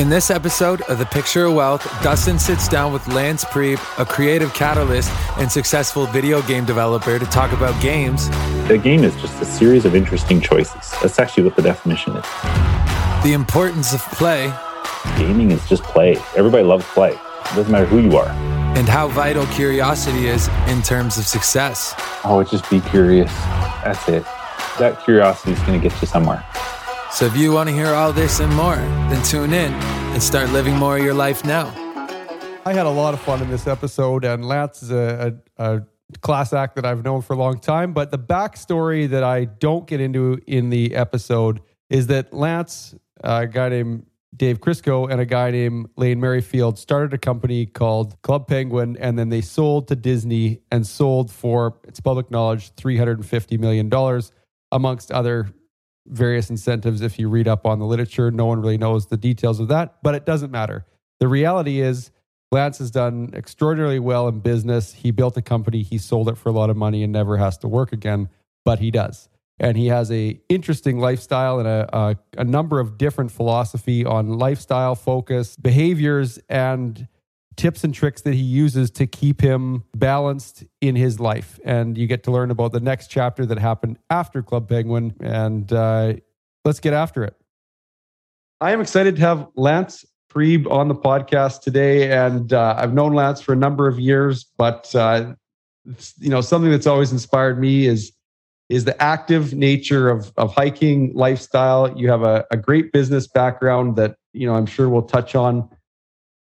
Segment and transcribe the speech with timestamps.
[0.00, 4.06] In this episode of The Picture of Wealth, Dustin sits down with Lance Priebe, a
[4.06, 8.28] creative catalyst and successful video game developer, to talk about games.
[8.70, 10.90] A game is just a series of interesting choices.
[11.02, 12.24] That's actually what the definition is.
[13.22, 14.50] The importance of play.
[15.18, 16.16] Gaming is just play.
[16.34, 17.10] Everybody loves play.
[17.10, 18.30] It doesn't matter who you are.
[18.78, 21.92] And how vital curiosity is in terms of success.
[22.24, 23.30] Oh, just be curious.
[23.84, 24.24] That's it.
[24.78, 26.42] That curiosity is going to get you somewhere.
[27.12, 30.48] So if you want to hear all this and more, then tune in and start
[30.50, 31.66] living more of your life now.
[32.64, 35.82] I had a lot of fun in this episode, and Lance is a, a, a
[36.20, 37.92] class act that I've known for a long time.
[37.92, 41.60] But the backstory that I don't get into in the episode
[41.90, 47.12] is that Lance, a guy named Dave Krysko, and a guy named Lane Merrifield started
[47.12, 51.98] a company called Club Penguin, and then they sold to Disney and sold for, it's
[51.98, 54.22] public knowledge, $350 million,
[54.70, 55.48] amongst other
[56.06, 57.02] various incentives.
[57.02, 59.96] If you read up on the literature, no one really knows the details of that,
[60.02, 60.86] but it doesn't matter.
[61.18, 62.10] The reality is,
[62.52, 64.94] Lance has done extraordinarily well in business.
[64.94, 67.56] He built a company, he sold it for a lot of money and never has
[67.58, 68.28] to work again,
[68.64, 69.28] but he does.
[69.60, 74.38] And he has a interesting lifestyle and a, a, a number of different philosophy on
[74.38, 77.06] lifestyle focus, behaviors, and
[77.60, 81.60] tips and tricks that he uses to keep him balanced in his life.
[81.62, 85.14] And you get to learn about the next chapter that happened after Club Penguin.
[85.20, 86.14] And uh,
[86.64, 87.36] let's get after it.
[88.62, 92.10] I am excited to have Lance Priebe on the podcast today.
[92.10, 95.34] And uh, I've known Lance for a number of years, but uh,
[96.18, 98.12] you know something that's always inspired me is
[98.70, 101.94] is the active nature of of hiking lifestyle.
[101.94, 105.68] You have a, a great business background that you know I'm sure we'll touch on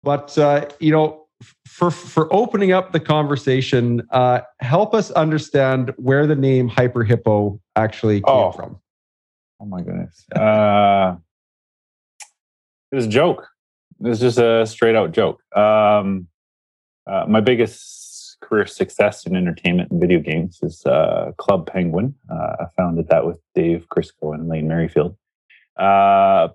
[0.08, 1.26] but uh, you know,
[1.66, 7.60] for for opening up the conversation, uh, help us understand where the name Hyper Hippo
[7.76, 8.52] actually came Oh.
[8.54, 8.80] from.
[9.60, 10.24] Oh my goodness.
[10.34, 11.18] Uh,
[12.90, 13.50] it was a joke.
[14.00, 15.42] It was just a straight out joke.
[15.58, 16.30] Um,
[17.06, 22.16] uh, my biggest career success in entertainment and video games is uh, Club Penguin.
[22.32, 25.18] Uh, I founded that with Dave Krysko and Lane Merrifield.
[25.78, 26.48] Uh,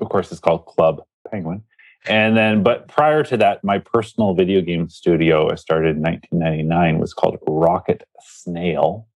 [0.00, 1.64] of course, it's called Club Penguin.
[2.06, 6.98] And then, but prior to that, my personal video game studio I started in 1999
[6.98, 9.06] was called Rocket Snail.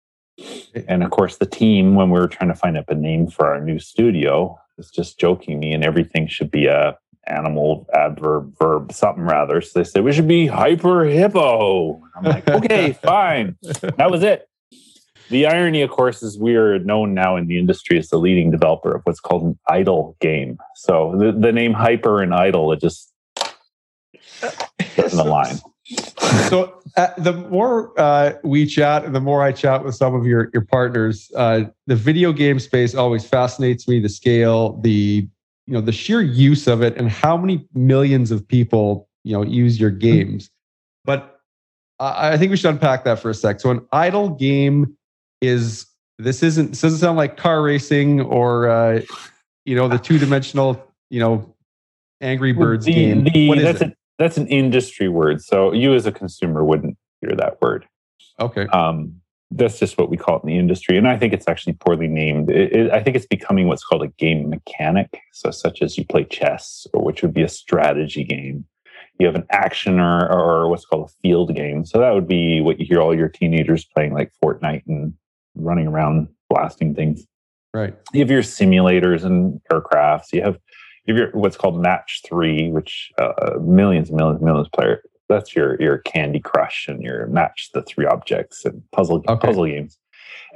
[0.87, 3.47] And of course, the team, when we were trying to find up a name for
[3.47, 8.93] our new studio, was just joking me, and everything should be a animal, adverb, verb,
[8.93, 9.61] something rather.
[9.61, 12.01] So they said we should be hyper hippo.
[12.17, 13.57] I'm like, okay, fine.
[13.97, 14.49] That was it.
[15.31, 18.51] The irony, of course, is we are known now in the industry as the leading
[18.51, 20.59] developer of what's called an idle game.
[20.77, 23.13] So the, the name hyper and idle, it just
[24.97, 25.59] doesn't align.
[26.49, 30.27] so uh, the more uh, we chat and the more I chat with some of
[30.27, 34.01] your your partners, uh, the video game space always fascinates me.
[34.01, 35.29] The scale, the
[35.67, 39.43] you know the sheer use of it, and how many millions of people you know
[39.43, 40.51] use your games.
[41.05, 41.41] But
[41.99, 43.61] I, I think we should unpack that for a sec.
[43.61, 44.98] So an idle game
[45.41, 45.87] is
[46.19, 49.01] this isn't this doesn't sound like car racing or uh,
[49.65, 51.55] you know the two dimensional you know
[52.21, 53.25] Angry Birds The- game.
[53.25, 53.89] the- what is that's, it?
[53.89, 55.43] A, that's an industry word.
[55.43, 57.87] So you as a consumer wouldn't hear that word.
[58.41, 58.67] Okay.
[58.67, 60.99] Um, that's just what we call it in the industry.
[60.99, 62.51] And I think it's actually poorly named.
[62.51, 65.19] It, it, I think it's becoming what's called a game mechanic.
[65.33, 68.67] So, such as you play chess, or which would be a strategy game.
[69.19, 71.87] You have an action or, or what's called a field game.
[71.87, 75.15] So, that would be what you hear all your teenagers playing, like Fortnite and
[75.59, 77.27] running around blasting things.
[77.75, 77.95] Right.
[78.13, 80.33] You have your simulators and aircrafts.
[80.33, 80.59] You have
[81.05, 84.73] you have your what's called match three, which uh, millions and millions and millions of
[84.73, 85.01] players.
[85.29, 89.47] That's your your Candy Crush and your match the three objects and puzzle Okay.
[89.47, 89.99] puzzle games.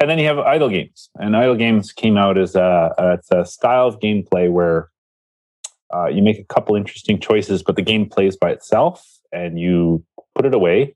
[0.01, 3.31] And then you have idle games, and idle games came out as a, a it's
[3.31, 4.89] a style of gameplay where
[5.95, 10.03] uh, you make a couple interesting choices, but the game plays by itself, and you
[10.35, 10.95] put it away,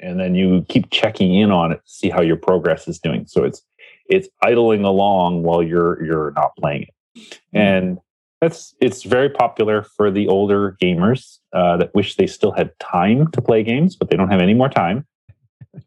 [0.00, 3.26] and then you keep checking in on it to see how your progress is doing.
[3.26, 3.62] So it's
[4.08, 7.98] it's idling along while you're you're not playing it, and
[8.40, 13.30] that's it's very popular for the older gamers uh, that wish they still had time
[13.32, 15.06] to play games, but they don't have any more time.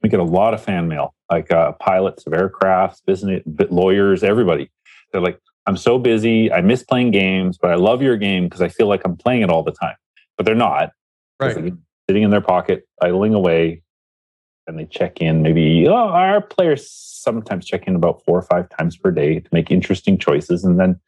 [0.02, 4.70] We get a lot of fan mail, like uh, pilots of aircrafts, business lawyers, everybody.
[5.12, 6.52] They're like, "I'm so busy.
[6.52, 9.42] I miss playing games, but I love your game because I feel like I'm playing
[9.42, 9.96] it all the time."
[10.38, 10.92] But they're not.
[11.40, 11.74] Right.
[12.08, 13.82] sitting in their pocket, idling away,
[14.68, 15.42] and they check in.
[15.42, 19.50] Maybe oh, our players sometimes check in about four or five times per day to
[19.52, 21.00] make interesting choices, and then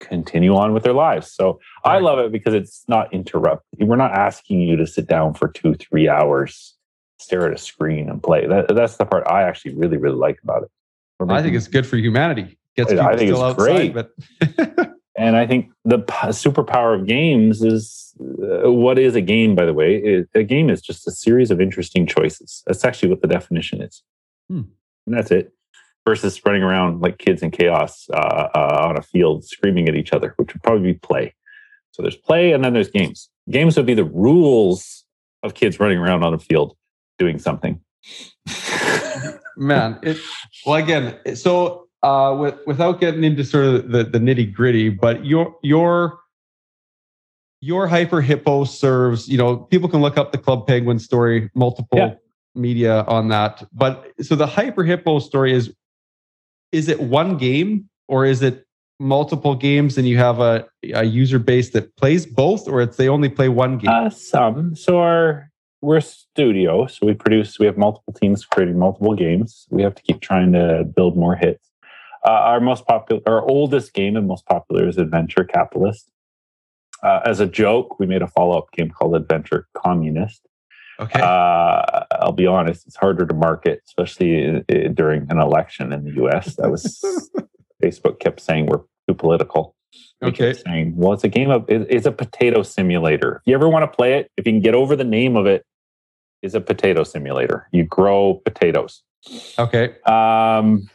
[0.00, 1.32] continue on with their lives.
[1.32, 3.86] So I love it because it's not interrupted.
[3.86, 6.74] We're not asking you to sit down for two, three hours,
[7.18, 8.46] stare at a screen and play.
[8.46, 10.70] That, that's the part I actually really, really like about it.
[11.18, 12.58] We're I think it's good for humanity.
[12.76, 14.78] Gets I people think still it's outside, great.
[14.78, 14.90] but
[15.20, 19.74] And I think the superpower of games is uh, what is a game, by the
[19.74, 19.96] way?
[19.96, 22.62] It, a game is just a series of interesting choices.
[22.66, 24.02] That's actually what the definition is.
[24.48, 24.62] Hmm.
[25.06, 25.52] And that's it.
[26.08, 30.14] Versus running around like kids in chaos uh, uh, on a field screaming at each
[30.14, 31.34] other, which would probably be play.
[31.90, 33.28] So there's play and then there's games.
[33.50, 35.04] Games would be the rules
[35.42, 36.74] of kids running around on a field
[37.18, 37.78] doing something.
[39.58, 40.16] Man, it
[40.64, 41.18] well again.
[41.36, 46.20] So uh, with, without getting into sort of the, the nitty gritty, but your your
[47.60, 49.28] your hyper hippo serves.
[49.28, 52.14] You know, people can look up the Club Penguin story, multiple Yeah.
[52.54, 53.62] media on that.
[53.72, 55.72] But so the hyper hippo story is
[56.72, 58.64] is it one game or is it
[58.98, 63.08] multiple games and you have a, a user base that plays both, or it's they
[63.08, 63.90] only play one game?
[63.90, 64.74] Uh, some.
[64.76, 65.50] So our
[65.82, 67.58] we're a studio, so we produce.
[67.58, 69.66] We have multiple teams creating multiple games.
[69.70, 71.69] We have to keep trying to build more hits.
[72.24, 76.10] Uh, our most popular, our oldest game and most popular is Adventure Capitalist.
[77.02, 80.46] Uh, as a joke, we made a follow-up game called Adventure Communist.
[80.98, 81.18] okay.
[81.20, 86.04] Uh, I'll be honest; it's harder to market, especially i- i- during an election in
[86.04, 86.56] the U.S.
[86.56, 87.02] That was
[87.82, 89.74] Facebook kept saying we're too political.
[90.22, 90.52] Okay.
[90.52, 93.36] kept saying, well, it's a game of it- it's a potato simulator.
[93.36, 95.46] If you ever want to play it, if you can get over the name of
[95.46, 95.64] it,
[96.42, 97.66] is a potato simulator.
[97.72, 99.02] You grow potatoes.
[99.58, 99.94] okay.
[100.04, 100.88] Um,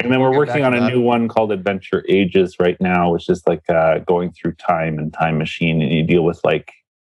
[0.00, 0.92] and then we're working on a that.
[0.92, 5.12] new one called Adventure Ages right now, which is like uh, going through time and
[5.12, 6.72] time machine, and you deal with like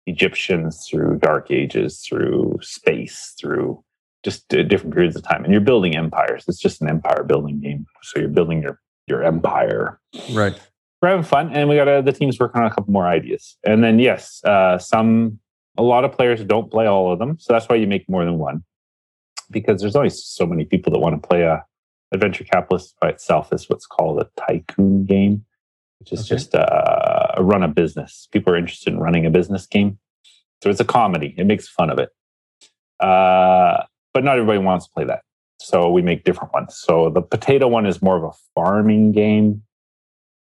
[0.07, 3.83] Egyptians through Dark Ages, through space, through
[4.23, 6.45] just uh, different periods of time, and you're building empires.
[6.49, 10.01] It's just an empire building game, so you're building your your empire.
[10.33, 10.59] Right.
[11.03, 13.57] We're having fun, and we got uh, the team's working on a couple more ideas.
[13.65, 15.39] And then yes, uh, some
[15.77, 18.25] a lot of players don't play all of them, so that's why you make more
[18.25, 18.65] than one,
[19.51, 21.65] because there's only so many people that want to play a
[22.15, 25.45] Adventure Capitalist by itself is what's called a tycoon game,
[25.99, 26.29] which is Okay.
[26.29, 28.29] just uh, a run a business.
[28.33, 29.99] People are interested in running a business game,
[30.63, 31.35] so it's a comedy.
[31.37, 32.11] It makes fun of it,
[33.01, 33.85] uh,
[34.15, 35.23] but not everybody wants to play that.
[35.61, 36.77] So we make different ones.
[36.77, 39.63] So the potato one is more of a farming game.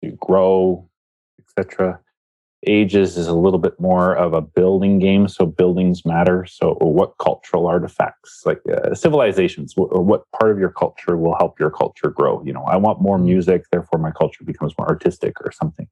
[0.03, 0.89] You grow,
[1.41, 2.01] etc.
[2.67, 5.29] Ages is a little bit more of a building game.
[5.29, 6.45] So buildings matter.
[6.47, 11.59] So what cultural artifacts, like uh, civilizations, wh- what part of your culture will help
[11.59, 12.43] your culture grow?
[12.45, 15.89] You know, I want more music, therefore my culture becomes more artistic or something.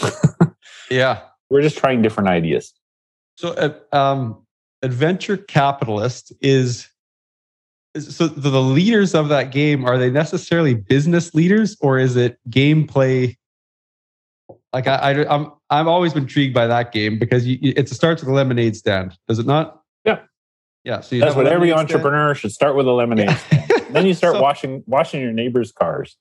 [0.90, 1.22] Yeah.
[1.50, 2.72] We're just trying different ideas.
[3.36, 4.44] So, uh, um,
[4.82, 6.88] adventure capitalist is,
[7.98, 13.36] so the leaders of that game are they necessarily business leaders or is it gameplay?
[14.74, 18.20] Like I, I I'm I'm always intrigued by that game because you, you- it starts
[18.22, 19.80] with a lemonade stand, does it not?
[20.04, 20.18] Yeah.
[20.82, 21.00] Yeah.
[21.00, 22.04] So you That's what every lemonade stand?
[22.04, 23.30] entrepreneur should start with a lemonade.
[23.30, 23.70] Stand.
[23.94, 26.16] Then you start So- washing washing your neighbor's cars.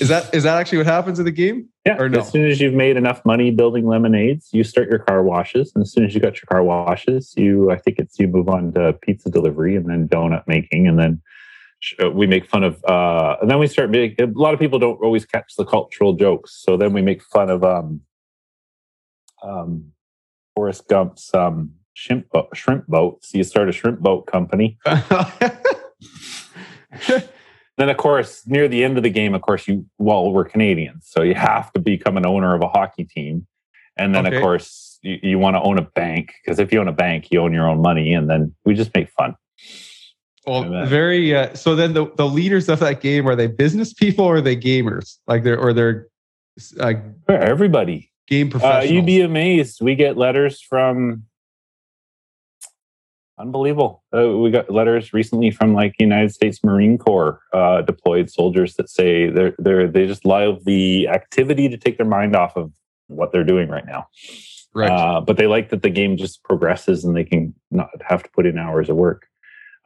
[0.00, 1.68] Is that is that actually what happens in the game?
[1.86, 1.96] Yeah.
[2.00, 2.20] Or no?
[2.20, 5.70] As soon as you've made enough money building lemonades, you start your car washes.
[5.74, 8.48] And as soon as you got your car washes, you I think it's you move
[8.48, 11.43] on to pizza delivery and then donut making and then sh-
[12.14, 14.28] we make fun of uh and then we start making.
[14.28, 16.62] a lot of people don't always catch the cultural jokes.
[16.64, 18.00] So then we make fun of um
[19.42, 19.92] um
[20.54, 23.24] Forrest Gump's um shrimp boat, shrimp boat.
[23.24, 24.78] So you start a shrimp boat company.
[27.76, 31.08] Then, of course, near the end of the game, of course, you well, we're Canadians,
[31.10, 33.46] so you have to become an owner of a hockey team.
[33.96, 34.36] And then, Okay.
[34.36, 37.32] of course, you, you want to own a bank because if you own a bank,
[37.32, 39.34] you own your own money, and then we just make fun.
[40.46, 41.34] Well, very.
[41.34, 44.40] Uh, so then the, the leaders of that game are they business people or are
[44.40, 45.18] they gamers?
[45.26, 46.08] Like they're or they're
[46.78, 46.94] uh,
[47.28, 48.90] everybody, game uh, professionals?
[48.90, 49.80] you'd be amazed.
[49.80, 51.24] We get letters from
[53.38, 54.04] unbelievable.
[54.16, 58.88] Uh, we got letters recently from like United States Marine Corps uh, deployed soldiers that
[58.88, 62.72] say they're they're they just love the activity to take their mind off of
[63.08, 64.08] what they're doing right now.
[64.74, 64.90] right.
[64.90, 68.30] Uh, but they like that the game just progresses and they can not have to
[68.30, 69.26] put in hours of work.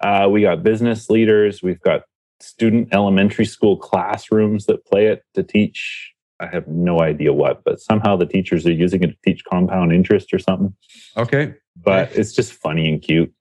[0.00, 1.62] Uh, we got business leaders.
[1.62, 2.02] We've got
[2.40, 6.12] student elementary school classrooms that play it to teach.
[6.40, 9.92] I have no idea what, but somehow the teachers are using it to teach compound
[9.92, 10.72] interest or something.
[11.16, 11.54] okay.
[11.76, 13.32] But it's just funny and cute.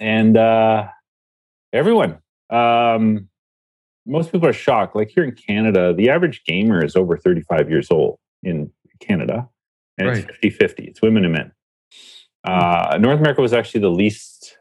[0.00, 0.88] And uh,
[1.72, 2.18] everyone,
[2.50, 3.28] um,
[4.04, 4.94] most people are shocked.
[4.94, 9.48] Like here in Canada, the average gamer is over 35 years old in Canada,
[9.98, 10.18] and Right.
[10.18, 10.84] it's 50 50.
[10.84, 11.52] It's women and men.
[12.44, 14.56] Uh, North America was actually the least.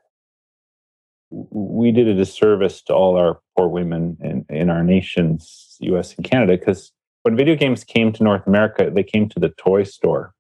[1.57, 6.25] We did a disservice to all our poor women in, in our nations, US and
[6.25, 6.91] Canada, because
[7.23, 10.33] when video games came to North America, they came to the toy store.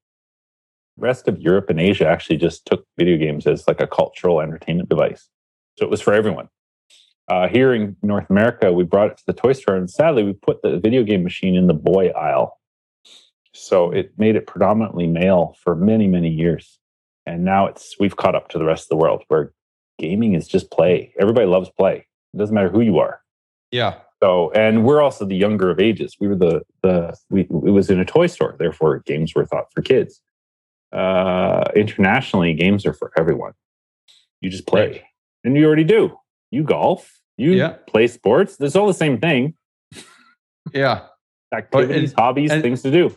[0.97, 4.41] The rest of Europe and Asia actually just took video games as like a cultural
[4.41, 5.29] entertainment device.
[5.77, 6.49] So it was for everyone.
[7.29, 10.33] Uh, here in North America, we brought it to the toy store, and sadly, we
[10.33, 12.59] put the video game machine in the boy aisle.
[13.53, 16.77] So it made it predominantly male for many, many years.
[17.25, 19.53] And now it's we've caught up to the rest of the world where
[19.97, 21.13] gaming is just play.
[21.19, 22.07] Everybody loves play.
[22.33, 23.21] It doesn't matter who you are.
[23.71, 23.95] Yeah.
[24.23, 26.15] So, and we're also the younger of ages.
[26.19, 29.65] We were the the we it was in a toy store, therefore games were thought
[29.73, 30.21] for kids.
[30.91, 33.53] Uh, internationally, games are for everyone.
[34.41, 35.01] You just play, Right.
[35.43, 36.17] and you already do.
[36.51, 37.75] You golf, you Yeah.
[37.87, 38.57] play sports.
[38.59, 39.55] It's all the same thing.
[40.73, 41.07] Yeah.
[41.53, 43.15] Activities, hobbies, and- things to do.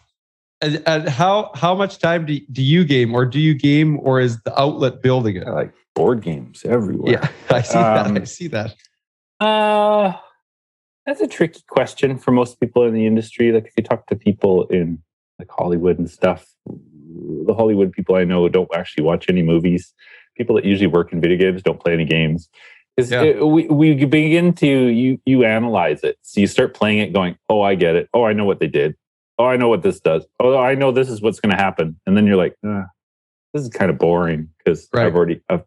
[0.61, 4.19] And, and how how much time do, do you game, or do you game, or
[4.21, 5.47] is the outlet building it?
[5.47, 7.13] I like board games everywhere.
[7.13, 8.23] Yeah, I see Um, that.
[8.23, 8.75] I see that.
[9.41, 10.15] Uh,
[11.07, 13.53] that's a tricky question for most people in the industry.
[13.53, 15.01] Like if you talk to people in
[15.39, 19.95] like Hollywood and stuff, the Hollywood people I know don't actually watch any movies.
[20.37, 22.49] People that usually work in video games don't play any games.
[22.97, 23.43] Is Yeah.
[23.45, 26.19] we we begin to you you analyze it.
[26.23, 28.09] So you start playing it, going, "Oh, I get it.
[28.13, 28.97] Oh, I know what they did.
[29.39, 30.27] Oh, I know what this does.
[30.41, 32.85] Oh, I know this is what's going to happen." And then you're like, uh,
[33.55, 35.07] "This is kind of boring because Right.
[35.07, 35.65] I've already I've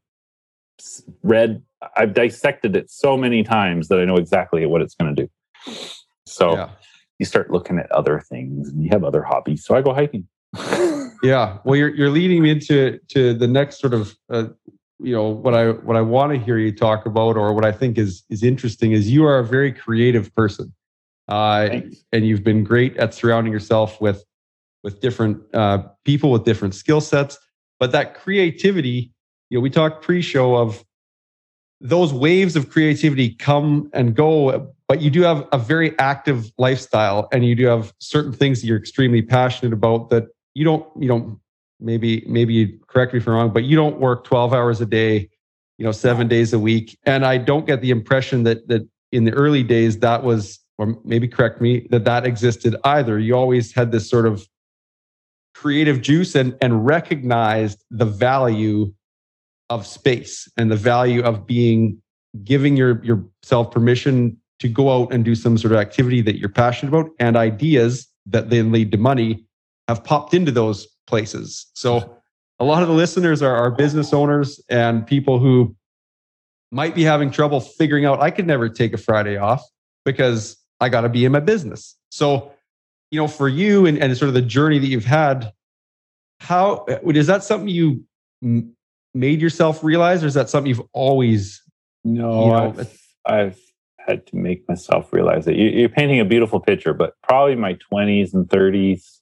[1.24, 1.62] read
[1.96, 5.82] I've dissected it so many times that I know exactly what it's going to do.
[6.26, 6.70] So yeah.
[7.20, 9.66] you start looking at other things and you have other hobbies.
[9.66, 10.28] So I go hiking.
[11.24, 11.60] Yeah.
[11.64, 14.46] Well, you're you're leading me into to the next sort of uh,
[15.00, 17.72] you know what I what I want to hear you talk about, or what I
[17.72, 20.74] think is is interesting, is you are a very creative person,
[21.32, 21.80] uh,
[22.12, 24.24] and you've been great at surrounding yourself with
[24.84, 27.40] with different uh, people with different skill sets.
[27.80, 29.14] But that creativity,
[29.50, 30.84] you know, we talked pre-show of
[31.80, 37.30] those waves of creativity come and go, but you do have a very active lifestyle,
[37.32, 41.08] and you do have certain things that you're extremely passionate about that you don't you
[41.08, 41.40] don't
[41.80, 44.86] maybe maybe you correct me if I'm wrong, but you don't work 12 hours a
[44.86, 45.30] day,
[45.78, 47.00] you know, seven days a week.
[47.06, 50.98] And I don't get the impression that that in the early days that was, or
[51.06, 53.20] maybe correct me, that that existed either.
[53.20, 54.48] You always had this sort of
[55.54, 58.92] creative juice and and recognized the value
[59.70, 62.02] of space and the value of being
[62.44, 66.50] giving your yourself permission to go out and do some sort of activity that you're
[66.50, 69.46] passionate about and ideas that then lead to money
[69.88, 71.68] have popped into those places.
[71.76, 72.18] So
[72.60, 75.76] a lot of the listeners are, are business owners and people who
[76.72, 79.64] might be having trouble figuring out I could never take a Friday off
[80.06, 81.96] because I got to be in my business.
[82.10, 82.52] So,
[83.12, 85.54] you know, for you and, and sort of the journey that you've had,
[86.40, 88.04] how is that something you
[88.44, 88.76] m-
[89.14, 91.62] made yourself realize, or is that something you've always?
[92.04, 93.60] No, You know, I've, I've
[94.00, 97.78] had to make myself realize that you, you're painting a beautiful picture, but probably my
[97.94, 99.20] 20s and 30s.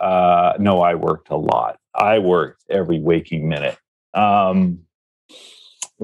[0.00, 1.78] Uh, no, I worked a lot.
[1.94, 3.78] I worked every waking minute.
[4.12, 4.80] Um,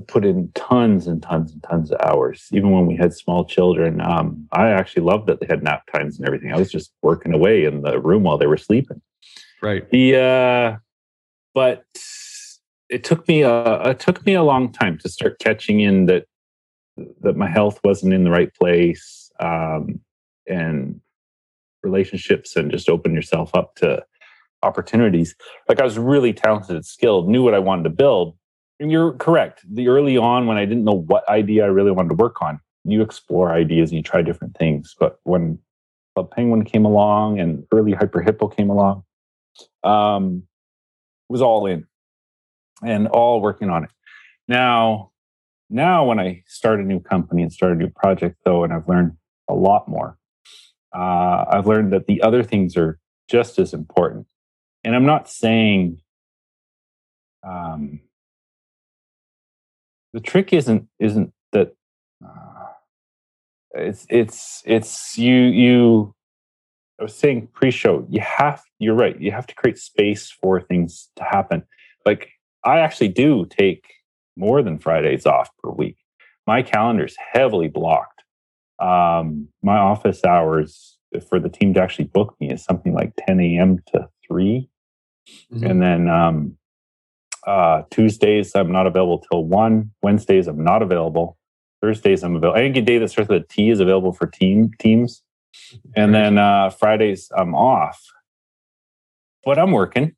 [0.02, 4.00] put in tons and tons and tons of hours, even when we had small children.
[4.00, 6.52] Um, I actually loved that they had nap times and everything.
[6.52, 9.00] I was just working away in the room while they were sleeping.
[9.62, 9.88] Right.
[9.90, 10.76] The uh,
[11.54, 11.84] but
[12.90, 16.26] it took me a it took me a long time to start catching in that
[17.22, 20.00] that my health wasn't in the right place, um,
[20.48, 21.00] and
[21.82, 24.04] relationships, and just open yourself up to
[24.62, 25.34] opportunities.
[25.68, 28.36] Like I was really talented, skilled, knew what I wanted to build.
[28.81, 29.64] And you're correct.
[29.69, 32.61] The early on, when I didn't know what idea I really wanted to work on,
[32.85, 34.95] you explore ideas and you try different things.
[34.99, 35.59] But when
[36.14, 39.04] Club Penguin came along and early Hyper Hippo came along,
[39.85, 40.43] um,
[41.28, 41.87] was all in
[42.83, 43.90] and all working on it.
[44.49, 45.12] Now,
[45.71, 48.88] now when I start a new company and start a new project, though, and I've
[48.88, 49.12] learned
[49.49, 50.19] a lot more,
[50.95, 54.26] uh, I've learned that the other things are just as important.
[54.85, 56.00] And I'm not saying
[57.43, 58.00] um,
[60.14, 61.75] the trick isn't isn't that
[62.25, 62.68] uh,
[63.73, 66.14] it's it's it's you you
[67.00, 71.11] I was saying pre-show, you have you're right, you have to create space for things
[71.16, 71.64] to happen.
[72.06, 72.30] Like
[72.64, 73.85] I actually do take
[74.37, 75.97] more than Fridays off per week.
[76.47, 78.23] My calendar is heavily blocked.
[78.78, 80.97] Um, my office hours
[81.28, 83.80] for the team to actually book me is something like 10 a.m.
[83.88, 84.68] to 3.
[85.52, 85.71] Mhm.
[85.71, 86.56] And then um,
[87.46, 89.90] uh, Tuesdays, I'm not available till 1.
[90.02, 91.36] Wednesdays, I'm not available.
[91.80, 92.58] Thursdays, I'm available.
[92.58, 95.22] Any day that starts with a T is available for team teams.
[95.94, 98.02] And then uh, Fridays, I'm off.
[99.44, 100.14] But I'm working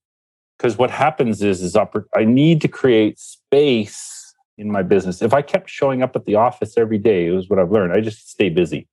[0.57, 5.21] because what happens is, is I need to create space in my business.
[5.21, 7.93] If I kept showing up at the office every day, it was what I've learned.
[7.93, 8.89] I just stay busy.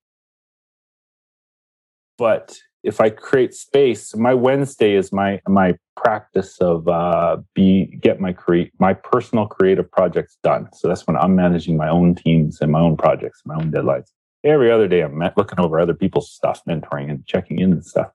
[2.17, 8.19] But if I create space, my Wednesday is my my practice of uh, be get
[8.19, 10.67] my create my personal creative projects done.
[10.73, 14.07] So that's when I'm managing my own teams and my own projects, my own deadlines.
[14.43, 18.11] Every other day, I'm looking over other people's stuff, mentoring and checking in and stuff.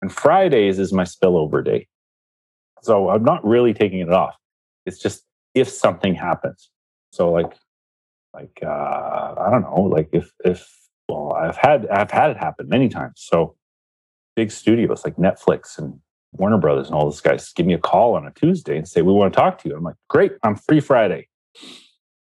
[0.00, 1.88] And Fridays is my spillover day.
[2.82, 4.36] So I'm not really taking it off.
[4.84, 6.70] It's just if something happens.
[7.10, 7.56] So like
[8.32, 10.64] like uh I don't know, like if if
[11.08, 13.14] well I've had I've had it happen many times.
[13.16, 13.56] So
[14.36, 15.98] big studios like Netflix and
[16.32, 19.02] Warner Brothers and all those guys give me a call on a Tuesday and say,
[19.02, 19.76] We want to talk to you.
[19.76, 21.28] I'm like, Great, I'm free Friday.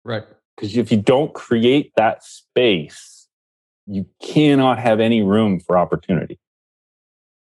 [0.04, 0.24] Right.
[0.56, 3.28] Because if you don't create that space,
[3.86, 6.38] you cannot have any room for opportunity.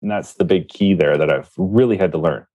[0.01, 2.45] And that's the big key there that I've really had to learn.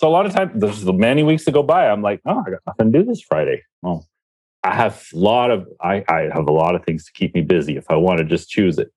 [0.00, 1.88] So a lot of times, there's many weeks to go by.
[1.88, 3.62] I'm like, oh, I got nothing to do this Friday.
[3.82, 4.06] Well,
[4.64, 7.40] I have a lot of I, I have a lot of things to keep me
[7.42, 8.92] busy if I want to just choose it.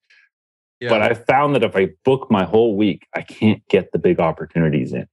[0.80, 0.90] Yeah.
[0.90, 4.20] But I found that if I book my whole week, I can't get the big
[4.20, 5.08] opportunities in.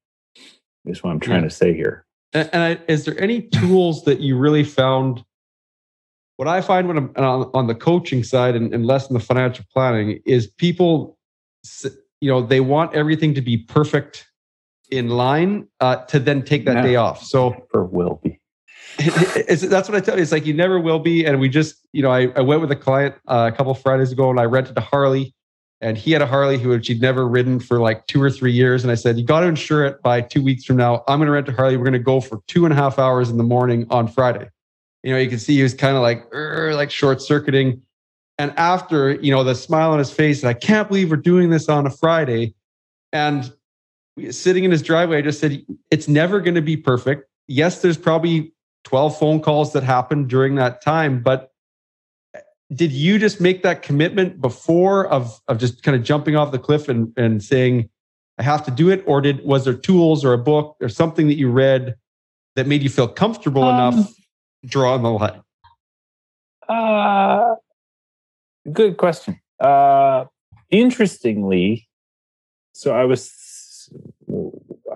[0.84, 1.48] That's what I'm trying yeah.
[1.48, 2.04] to say here.
[2.32, 5.24] And, and I, is there any tools that you really found?
[6.36, 9.20] What I find when I'm on, on the coaching side and, and less in the
[9.20, 11.16] financial planning is people,
[12.20, 14.26] you know, they want everything to be perfect
[14.90, 17.22] in line uh, to then take that day off.
[17.22, 18.40] So for will be.
[18.98, 20.22] that's what I tell you.
[20.22, 21.24] It's like you never will be.
[21.24, 24.12] And we just, you know, I, I went with a client uh, a couple Fridays
[24.12, 25.34] ago and I rented a Harley
[25.82, 28.84] and he had a Harley who she'd never ridden for like two or three years.
[28.84, 31.02] And I said, you got to insure it by two weeks from now.
[31.08, 31.76] I'm going to rent a Harley.
[31.76, 34.48] We're going to go for two and a half hours in the morning on Friday.
[35.02, 37.82] You know, you can see he was kind of like, er, like short circuiting.
[38.38, 41.50] And after, you know, the smile on his face, and I can't believe we're doing
[41.50, 42.54] this on a Friday.
[43.12, 43.52] And
[44.30, 47.28] sitting in his driveway, I just said, it's never going to be perfect.
[47.48, 48.52] Yes, there's probably
[48.84, 51.51] 12 phone calls that happened during that time, but
[52.74, 56.58] did you just make that commitment before of, of just kind of jumping off the
[56.58, 57.88] cliff and, and saying,
[58.38, 59.02] I have to do it?
[59.06, 61.96] Or did was there tools or a book or something that you read
[62.56, 64.12] that made you feel comfortable um, enough
[64.64, 65.42] drawing the line?
[66.68, 67.56] Uh,
[68.72, 69.40] good question.
[69.60, 70.24] Uh,
[70.70, 71.88] interestingly,
[72.72, 73.90] so I was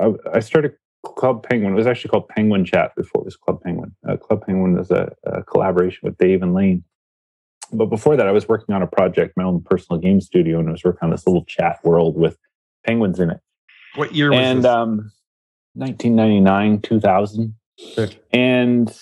[0.01, 1.73] I, I, started Club Penguin.
[1.73, 3.95] It was actually called Penguin Chat before it was Club Penguin.
[4.09, 6.85] Uh, Club Penguin was a, a, collaboration with Dave and Lane.
[7.73, 10.69] But before that, I was working on a project, my own personal game studio, and
[10.69, 12.39] I was working on this little chat world with
[12.85, 13.41] penguins in it.
[13.95, 14.67] What year was and, this?
[14.67, 15.13] Um,
[15.75, 17.55] 1999, 2000.
[17.95, 18.17] Good.
[18.33, 18.99] And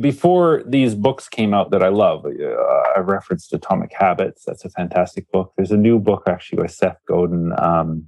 [0.00, 4.44] before these books came out that I love, uh, I referenced Atomic Habits.
[4.44, 5.52] That's a fantastic book.
[5.56, 8.06] There's a new book actually by Seth Godin, um,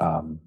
[0.00, 0.38] um,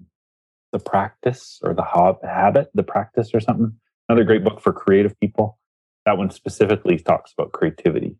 [0.72, 1.84] The Practice or The
[2.22, 3.74] Habit, The Practice or something.
[4.08, 5.58] Another great book for creative people.
[6.04, 8.16] That one specifically talks about creativity.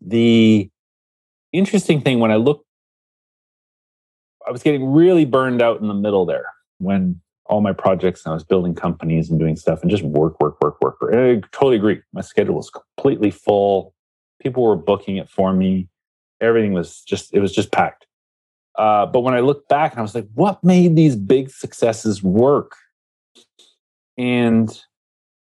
[0.00, 0.70] The
[1.52, 2.64] interesting thing when I look,
[4.46, 6.46] I was getting really burned out in the middle there
[6.78, 10.40] when all my projects and I was building companies and doing stuff and just work,
[10.40, 11.00] work, work, work.
[11.00, 11.14] work.
[11.14, 12.00] I totally agree.
[12.12, 13.92] My schedule was completely full.
[14.40, 15.88] People were booking it for me.
[16.40, 18.06] Everything was just, it was just packed.
[18.78, 22.22] Uh, but when I look back and I was like, what made these big successes
[22.22, 22.76] work?
[24.16, 24.70] And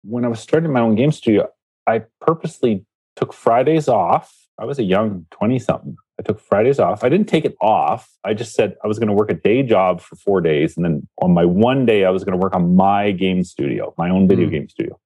[0.04, 1.48] when I was starting my own game studio,
[1.86, 4.34] I purposely took Fridays off.
[4.60, 5.96] I was a young 20 something.
[6.20, 7.04] I took Fridays off.
[7.04, 8.10] I didn't take it off.
[8.24, 10.78] I just said I was going to work a day job for four days.
[10.78, 13.94] And then on my one day, I was going to work on my game studio,
[13.98, 14.52] my own video mm.
[14.52, 15.00] game studio.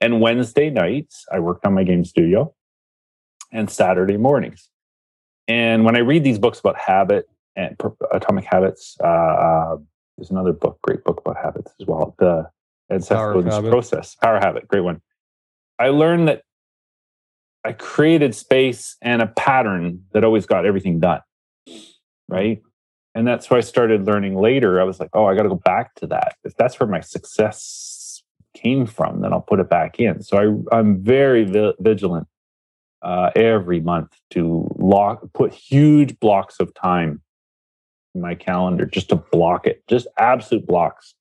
[0.00, 2.54] And Wednesday nights, I worked on my game studio
[3.52, 4.68] and Saturday mornings.
[5.48, 7.78] And when I read these books about habit and
[8.12, 9.76] atomic habits, uh, uh,
[10.16, 12.14] there's another book, great book about habits as well.
[12.18, 12.48] The
[12.90, 13.18] Ed Seth
[13.68, 15.00] process, Power Habit, great one.
[15.78, 16.42] I learned that
[17.66, 21.20] I created space and a pattern that always got everything done.
[22.28, 22.62] Right.
[23.16, 24.80] And that's why I started learning later.
[24.80, 26.36] I was like, oh, I got to go back to that.
[26.44, 28.22] If that's where my success
[28.54, 30.22] came from, then I'll put it back in.
[30.22, 32.28] So I, I'm very vi- vigilant
[33.02, 37.20] uh, every month to lock, put huge blocks of time
[38.14, 41.14] in my calendar just to block it, just absolute blocks.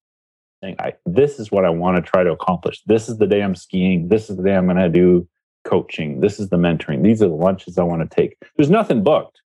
[0.62, 2.84] Saying, I, this is what I want to try to accomplish.
[2.86, 4.10] This is the day I'm skiing.
[4.10, 5.28] This is the day I'm going to do
[5.66, 6.22] coaching.
[6.22, 7.04] This is the mentoring.
[7.04, 8.38] These are the lunches I want to take.
[8.56, 9.42] There's nothing booked.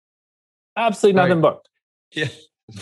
[0.76, 1.54] Absolutely nothing right.
[1.54, 1.70] booked.
[2.12, 2.28] Yeah.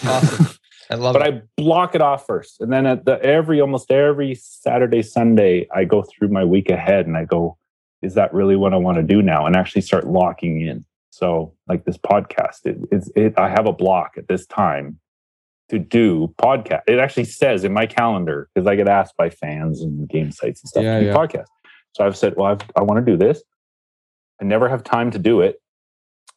[0.06, 0.48] Awesome.
[0.90, 1.34] I love but it.
[1.34, 2.62] I block it off first.
[2.62, 7.08] And then at the every almost every Saturday, Sunday, I go through my week ahead
[7.08, 7.58] and I go,
[8.02, 9.46] is that really what I want to do now?
[9.46, 10.86] And actually start locking in.
[11.10, 15.00] So like this podcast, it, it's it I have a block at this time
[15.70, 16.82] to do podcast.
[16.88, 20.62] It actually says in my calendar, because I get asked by fans and game sites
[20.62, 21.16] and stuff yeah, to do yeah.
[21.16, 21.46] podcast.
[21.94, 23.42] So I've said, well, I've, I want to do this.
[24.42, 25.62] I never have time to do it.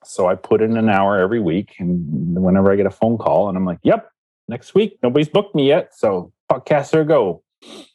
[0.04, 1.74] So I put in an hour every week.
[1.78, 4.10] And whenever I get a phone call, and I'm like, yep,
[4.48, 5.94] next week, nobody's booked me yet.
[5.94, 7.42] So podcaster go.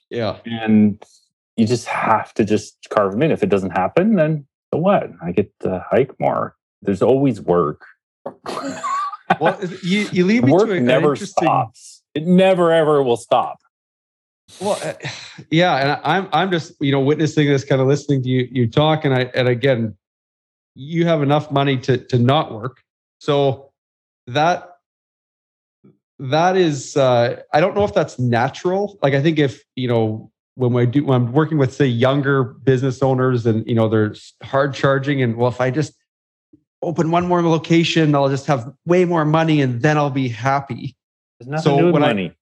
[0.10, 0.38] Yeah.
[0.46, 1.02] And
[1.56, 3.32] you just have to just carve them in.
[3.32, 5.12] If it doesn't happen, then so what?
[5.24, 6.56] I get to hike more.
[6.82, 7.86] There's always work.
[9.40, 12.04] well, you, you leave me Work to a, never interesting, stops.
[12.14, 13.60] It never ever will stop.
[14.60, 14.94] Well, uh,
[15.50, 18.68] yeah, and I'm I'm just you know witnessing this, kind of listening to you you
[18.68, 19.96] talk, and I and again,
[20.76, 22.84] you have enough money to to not work,
[23.20, 23.72] so
[24.28, 24.68] that
[26.20, 29.00] that is uh, I don't know if that's natural.
[29.02, 32.44] Like I think if you know when we do when I'm working with say younger
[32.44, 35.94] business owners and you know they're hard charging and well if I just
[36.84, 40.96] open one more location I'll just have way more money and then I'll be happy.
[41.40, 42.36] There's nothing So to do with when I- money.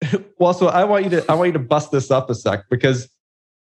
[0.38, 2.64] well, so I want you to I want you to bust this up a sec
[2.70, 3.08] because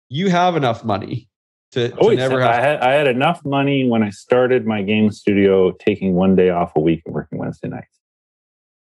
[0.09, 1.29] you have enough money
[1.71, 2.63] to, to Always never I have.
[2.63, 6.71] had I had enough money when I started my game studio, taking one day off
[6.75, 7.97] a week and working Wednesday nights.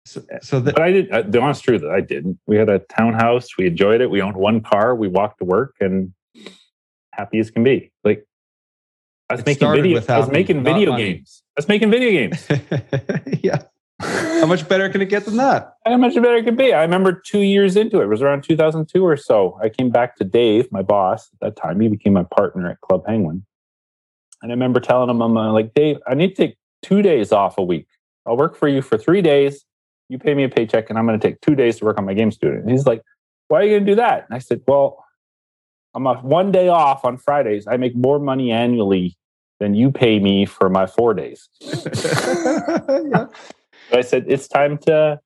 [0.05, 1.11] So, so that But I did.
[1.11, 2.39] uh, The honest truth, I didn't.
[2.45, 3.57] We had a townhouse.
[3.57, 4.11] We enjoyed it.
[4.11, 4.95] We owned one car.
[4.95, 6.13] We walked to work and
[7.11, 7.91] happy as can be.
[8.03, 8.23] Like
[9.31, 10.01] I was making video.
[10.07, 11.13] I was making video money.
[11.13, 11.41] games.
[11.57, 12.47] I was making video games.
[13.43, 13.63] yeah.
[14.01, 15.75] How much better can it get than that?
[15.85, 16.73] How much better it could be?
[16.73, 18.05] I remember two years into it.
[18.05, 19.57] It was around 2002 or so.
[19.61, 21.79] I came back to Dave, my boss at that time.
[21.79, 23.45] He became my partner at Club Penguin.
[24.41, 27.31] And I remember telling him, I'm uh, like, Dave, I need to take two days
[27.31, 27.87] off a week.
[28.25, 29.65] I'll work for you for three days.
[30.09, 32.05] You pay me a paycheck, and I'm going to take two days to work on
[32.05, 32.61] my game student.
[32.61, 33.01] And he's like,
[33.47, 34.25] Why are you going to do that?
[34.27, 35.03] And I said, Well,
[35.95, 37.65] I'm off one day off on Fridays.
[37.65, 39.17] I make more money annually
[39.59, 41.49] than you pay me for my four days.
[41.61, 43.27] yeah.
[43.91, 45.19] I said, it's time to,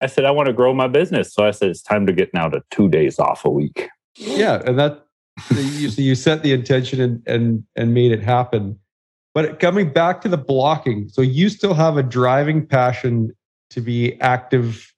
[0.00, 1.32] I said, I want to grow my business.
[1.32, 3.88] So I said, it's time to get now to two days off a week.
[4.16, 5.06] yeah, and that
[5.54, 8.78] you, so you set the intention and and and made it happen.
[9.34, 13.36] But coming back to the blocking, so you still have a driving passion
[13.70, 14.92] to be active.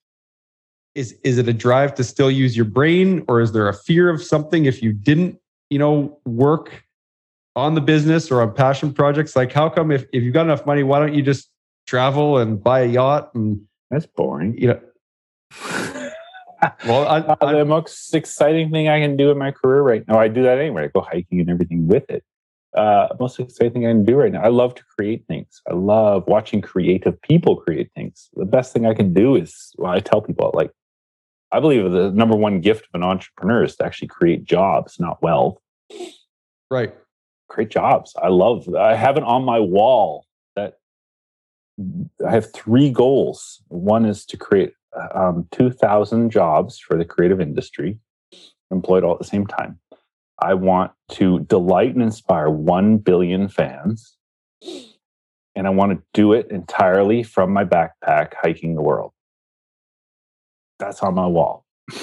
[0.94, 4.08] Is is it a drive to still use your brain, or is there a fear
[4.10, 5.38] of something if you didn't,
[5.70, 6.84] you know, work
[7.56, 9.34] on the business or on passion projects?
[9.34, 11.50] Like, how come if if you've got enough money, why don't you just
[11.88, 14.56] travel and buy a yacht and That's boring.
[14.58, 14.80] you know?
[16.84, 20.04] Well, I, Uh, I, the most exciting thing I can do in my career right
[20.08, 20.84] now, I do that anyway.
[20.84, 22.22] I go hiking and everything with it.
[22.76, 24.42] Uh, most exciting thing I can do right now.
[24.42, 25.62] I love to create things.
[25.70, 28.28] I love watching creative people create things.
[28.34, 30.70] The best thing I can do is, well, I tell people, like,
[31.52, 35.22] I believe the number one gift of an entrepreneur is to actually create jobs, not
[35.22, 35.58] wealth.
[36.70, 36.92] right.
[37.48, 38.14] create jobs.
[38.22, 38.68] I love.
[38.74, 40.26] I have it on my wall
[42.26, 43.62] I have three goals.
[43.68, 44.72] One is to create
[45.14, 47.98] um, two thousand jobs for the creative industry,
[48.70, 49.78] employed all at the same time.
[50.40, 54.16] I want to delight and inspire one billion fans,
[54.62, 59.12] and I want to do it entirely from my backpack, hiking the world.
[60.78, 61.64] That's on my wall.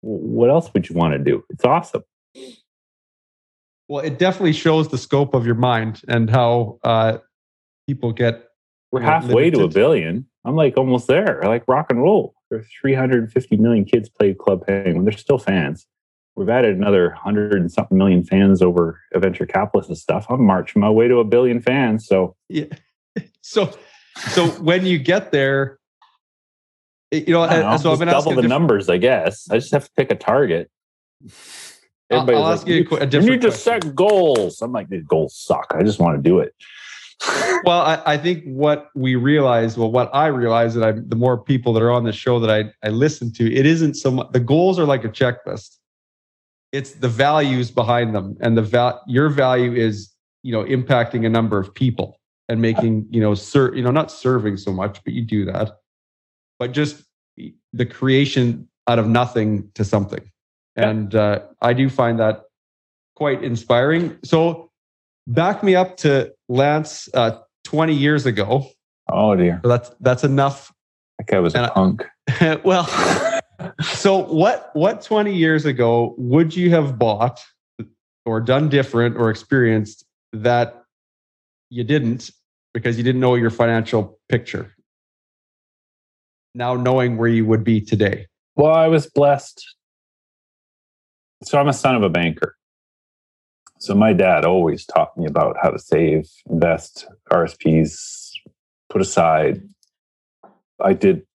[0.00, 1.44] what else would you want to do?
[1.50, 2.04] It's awesome.
[3.88, 7.18] Well, it definitely shows the scope of your mind and how uh,
[7.86, 8.44] people get.
[8.92, 10.26] We're you halfway to a billion.
[10.44, 11.44] I'm like almost there.
[11.44, 12.34] I like rock and roll.
[12.50, 15.04] There are 350 million kids play Club Penguin.
[15.04, 15.86] They're still fans.
[16.36, 20.26] We've added another hundred and something million fans over venture capitalist and stuff.
[20.28, 22.06] I'm marching my way to a billion fans.
[22.06, 22.66] So Yeah.
[23.40, 23.72] So,
[24.30, 25.78] so when you get there,
[27.12, 29.48] you know, I know, so I've been double the numbers, I guess.
[29.50, 30.68] I just have to pick a target.
[31.22, 31.30] I'll-
[32.10, 34.60] Everybody's I'll like, ask you a qu- a you different need to question." set goals.
[34.62, 35.72] I'm like, these goals suck.
[35.76, 36.54] I just want to do it.
[37.64, 41.36] Well, I, I think what we realize, well, what I realize that I, the more
[41.36, 44.30] people that are on the show that I, I listen to, it isn't so much,
[44.32, 45.76] the goals are like a checklist.
[46.72, 48.36] It's the values behind them.
[48.40, 53.06] And the val, your value is, you know, impacting a number of people and making,
[53.10, 55.78] you know, ser, you know, not serving so much, but you do that,
[56.58, 57.02] but just
[57.72, 60.30] the creation out of nothing to something.
[60.76, 62.42] And uh, I do find that
[63.16, 64.18] quite inspiring.
[64.22, 64.70] So
[65.26, 68.66] back me up to Lance uh, 20 years ago.
[69.10, 69.60] Oh dear.
[69.62, 70.72] So that's that's enough.
[71.18, 72.04] That guy was And a I- punk.
[72.64, 72.86] well,
[73.82, 77.40] so what what 20 years ago would you have bought
[78.24, 80.82] or done different or experienced that
[81.70, 82.30] you didn't
[82.74, 84.74] because you didn't know your financial picture?
[86.54, 88.26] Now knowing where you would be today.
[88.56, 89.64] Well, I was blessed.
[91.44, 92.56] So I'm a son of a banker.
[93.78, 98.30] So my dad always taught me about how to save, invest, RSPs,
[98.88, 99.62] put aside.
[100.82, 101.26] I did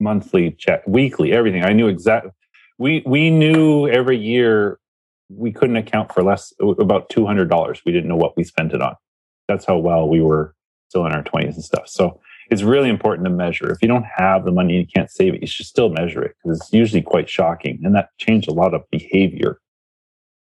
[0.00, 1.64] monthly check, weekly, everything.
[1.64, 2.32] I knew exactly.
[2.78, 4.78] We we knew every year
[5.28, 7.80] we couldn't account for less about two hundred dollars.
[7.86, 8.96] We didn't know what we spent it on.
[9.48, 10.54] That's how well we were
[10.88, 11.88] still in our twenties and stuff.
[11.88, 12.20] So
[12.50, 13.70] it's really important to measure.
[13.70, 16.22] If you don't have the money and you can't save it, you should still measure
[16.22, 17.80] it because it's usually quite shocking.
[17.82, 19.60] And that changed a lot of behavior.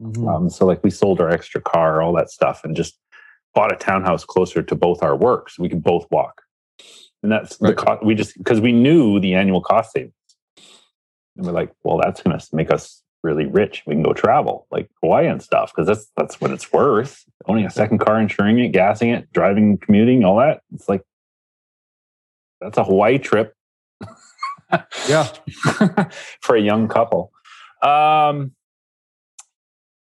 [0.03, 2.97] Um, so, like, we sold our extra car, all that stuff, and just
[3.53, 5.57] bought a townhouse closer to both our works.
[5.57, 6.41] We could both walk.
[7.23, 7.69] And that's Right.
[7.69, 8.03] the cost.
[8.03, 10.13] We just because we knew the annual cost savings,
[11.37, 13.81] and we're like, well, that's going to make us really rich.
[13.87, 17.23] We can go travel like Hawaii and stuff because that's that's what it's worth.
[17.47, 20.61] Owning a second car, insuring it, gassing it, driving, commuting, all that.
[20.73, 21.01] It's like
[22.61, 23.55] that's a Hawaii trip
[25.07, 25.23] Yeah.
[26.41, 27.31] for a young couple.
[27.81, 28.51] Um,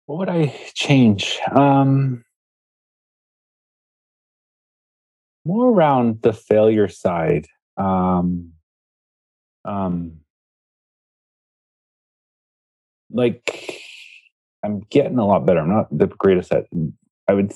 [0.08, 1.38] what would I change?
[1.52, 2.24] Um,
[5.46, 7.46] more around the failure side.
[7.76, 8.54] Um,
[9.65, 10.22] um,
[13.12, 13.82] like
[14.63, 15.60] I'm getting a lot better.
[15.60, 16.67] I'm not the greatest at.
[17.28, 17.54] I would.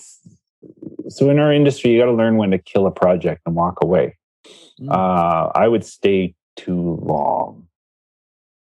[1.08, 3.82] So in our industry, you got to learn when to kill a project and walk
[3.82, 4.18] away.
[4.80, 4.92] Mm.
[4.92, 7.68] Uh, I would stay too long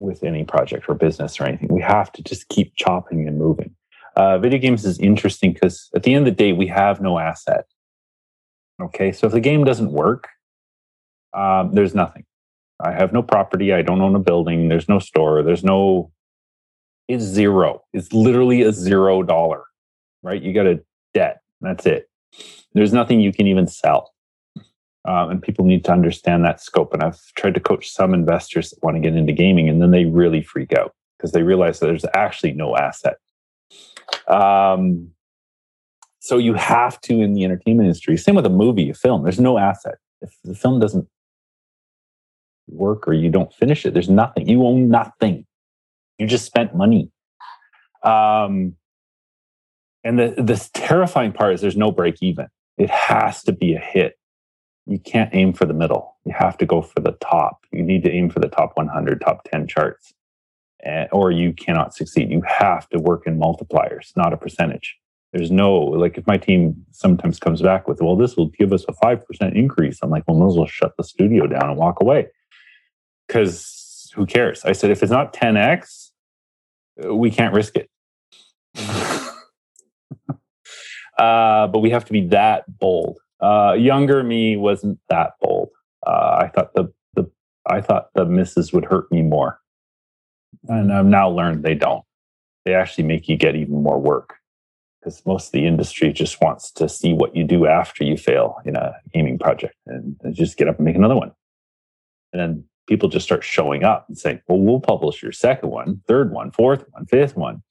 [0.01, 1.68] with any project or business or anything.
[1.72, 3.75] We have to just keep chopping and moving.
[4.16, 7.18] Uh, video games is interesting because at the end of the day, we have no
[7.18, 7.66] asset.
[8.81, 10.29] Okay, so if the game doesn't work,
[11.35, 12.24] um, there's nothing.
[12.81, 13.72] I have no property.
[13.72, 14.68] I don't own a building.
[14.68, 15.42] There's no store.
[15.42, 16.11] There's no.
[17.09, 17.85] It's zero.
[17.92, 19.64] It's literally a zero dollar,
[20.22, 20.42] right?
[20.42, 20.83] You got a
[21.14, 21.40] debt.
[21.61, 22.11] That's it.
[22.74, 24.12] There's nothing you can even sell.
[25.07, 26.92] Um, and people need to understand that scope.
[26.92, 29.92] And I've tried to coach some investors that want to get into gaming, and then
[29.92, 33.16] they really freak out because they realize that there's actually no asset.
[34.29, 35.11] Um,
[36.19, 38.16] so you have to in the entertainment industry.
[38.16, 39.23] Same with a movie, a film.
[39.23, 39.95] There's no asset.
[40.21, 41.07] If the film doesn't
[42.69, 44.49] work or you don't finish it, there's nothing.
[44.49, 45.47] You own nothing.
[46.19, 47.11] You just spent money.
[48.03, 48.75] Um,
[50.05, 52.47] and the the terrifying part is there's no break even.
[52.79, 54.19] It has to be a hit.
[54.87, 56.16] You can't aim for the middle.
[56.25, 57.64] You have to go for the top.
[57.73, 60.14] You need to aim for the top 100, top 10 charts,
[61.12, 62.30] or you cannot succeed.
[62.30, 64.96] You have to work in multipliers, not a percentage.
[65.32, 68.84] There's no like if my team sometimes comes back with, well, this will give us
[68.88, 69.98] a five percent increase.
[70.02, 72.28] I'm like, well, as well shut the studio down and walk away
[73.26, 74.64] because who cares?
[74.64, 76.10] I said, if it's not 10x,
[77.10, 77.90] we can't risk it.
[81.18, 83.18] uh, but we have to be that bold.
[83.40, 85.68] Uh, younger me wasn't that bold.
[86.06, 87.30] Uh, I thought the the
[87.66, 89.60] I thought the misses would hurt me more,
[90.68, 92.05] and I've now learned they don't.
[92.64, 94.35] They actually make you get even more work
[95.00, 98.57] because most of the industry just wants to see what you do after you fail
[98.64, 101.31] in a gaming project and, and just get up and make another one.
[102.33, 106.02] And then people just start showing up and saying, "Well, we'll publish your second one,
[106.09, 107.62] third one, fourth one, fifth one,"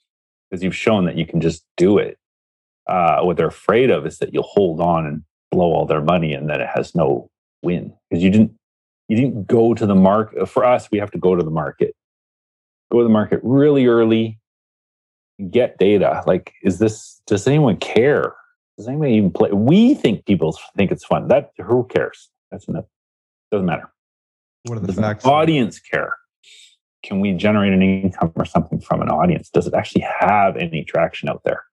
[0.49, 2.17] because you've shown that you can just do it.
[2.87, 6.33] Uh, what they're afraid of is that you'll hold on and blow all their money,
[6.33, 7.29] and then it has no
[7.61, 8.53] win because you didn't
[9.07, 10.47] you didn't go to the market.
[10.47, 11.95] For us, we have to go to the market,
[12.95, 14.39] go to the market really early,
[15.51, 16.23] get data.
[16.25, 17.21] Like, is this?
[17.27, 18.33] Does anyone care?
[18.77, 19.51] Does anyone even play?
[19.51, 21.27] We think people think it's fun.
[21.27, 22.29] That who cares?
[22.51, 22.85] That's enough.
[23.51, 23.91] Doesn't matter.
[24.63, 25.25] What are the Does facts?
[25.25, 26.13] audience care?
[27.03, 29.49] Can we generate an income or something from an audience?
[29.49, 31.63] Does it actually have any traction out there?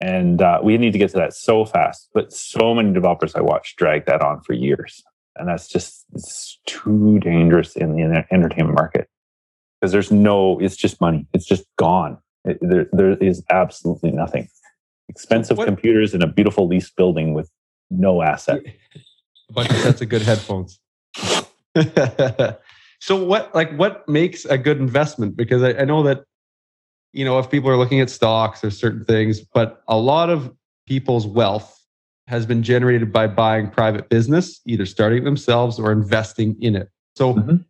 [0.00, 2.08] And uh, we need to get to that so fast.
[2.12, 5.00] But so many developers I watched drag that on for years,
[5.36, 9.08] and that's just it's too dangerous in the entertainment market
[9.82, 10.60] because there's no.
[10.60, 11.26] It's just money.
[11.32, 12.16] It's just gone.
[12.44, 14.48] It, there, there is absolutely nothing.
[15.08, 17.50] Expensive What- computers in a beautiful lease building with
[17.90, 18.62] no asset.
[19.50, 20.78] a bunch of sets of good headphones.
[23.00, 25.36] so what like what makes a good investment?
[25.36, 26.22] Because I, I know that
[27.12, 30.54] you know if people are looking at stocks or certain things, but a lot of
[30.86, 31.76] people's wealth
[32.28, 36.88] has been generated by buying private business, either starting themselves or investing in it.
[37.16, 37.64] So Mhm.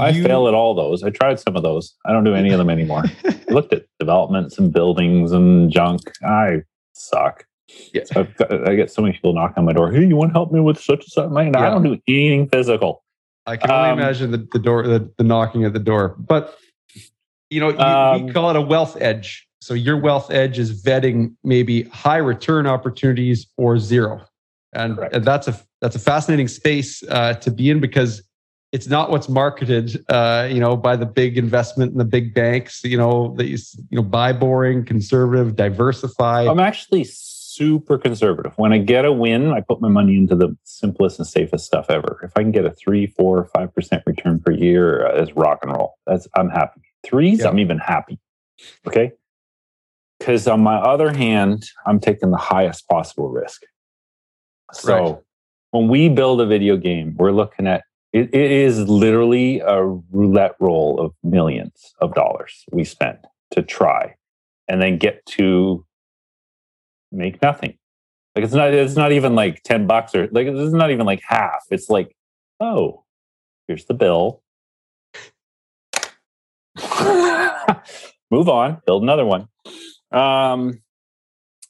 [0.00, 1.02] I you- fail at all those.
[1.02, 1.94] I tried some of those.
[2.06, 3.04] I don't do any of them anymore.
[3.24, 6.00] I looked at developments and buildings and junk.
[6.24, 6.62] I
[6.94, 7.44] suck.
[7.92, 8.04] Yeah.
[8.04, 9.90] So got, I get so many people knocking on my door.
[9.92, 11.30] Hey, you want to help me with such and such?
[11.30, 13.02] Man, I don't do anything physical.
[13.46, 16.16] I can only Um, imagine the, the door, the, the knocking at the door.
[16.18, 16.56] But
[17.50, 19.46] you know, you, Um, we call it a wealth edge.
[19.60, 24.22] So your wealth edge is vetting maybe high return opportunities or zero,
[24.72, 28.22] and, and that's a that's a fascinating space uh, to be in because
[28.72, 32.82] it's not what's marketed, uh, you know, by the big investment and the big banks.
[32.82, 33.58] You know, that you
[33.90, 36.46] you know buy boring, conservative, diversify.
[36.48, 38.54] I'm actually super conservative.
[38.56, 41.86] When I get a win, I put my money into the simplest and safest stuff
[41.90, 42.18] ever.
[42.22, 45.58] If I can get a three, four, five percent return per year, uh, that's rock
[45.62, 45.98] and roll.
[46.06, 46.80] That's I'm happy.
[47.04, 47.48] Threes, Yeah.
[47.48, 48.18] I'm even happy.
[48.86, 49.12] Okay.
[50.18, 53.62] Because on my other hand, I'm taking the highest possible risk.
[54.72, 55.16] So Right.
[55.72, 57.82] when we build a video game, we're looking at
[58.12, 63.18] it, it is literally a roulette roll of millions of dollars we spend
[63.52, 64.14] to try
[64.68, 65.84] and then get to
[67.10, 67.78] make nothing.
[68.34, 71.22] Like it's not it's not even like 10 bucks or like it's not even like
[71.26, 71.64] half.
[71.70, 72.16] It's like,
[72.60, 73.04] oh,
[73.68, 74.42] here's the bill.
[78.30, 79.48] Move on, build another one.
[80.10, 80.82] Um,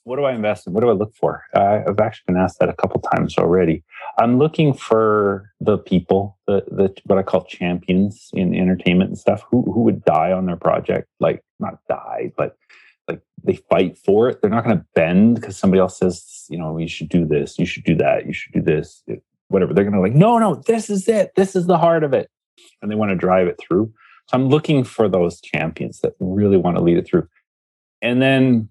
[0.05, 0.73] what do I invest in?
[0.73, 1.43] What do I look for?
[1.55, 3.83] Uh, I've actually been asked that a couple times already.
[4.19, 9.43] I'm looking for the people, the, the what I call champions in entertainment and stuff,
[9.49, 12.57] who who would die on their project, like not die, but
[13.07, 14.41] like they fight for it.
[14.41, 17.57] They're not going to bend because somebody else says, you know, you should do this,
[17.57, 19.03] you should do that, you should do this,
[19.47, 19.73] whatever.
[19.73, 22.29] They're going to like, no, no, this is it, this is the heart of it,
[22.81, 23.93] and they want to drive it through.
[24.27, 27.27] So I'm looking for those champions that really want to lead it through,
[28.01, 28.67] and then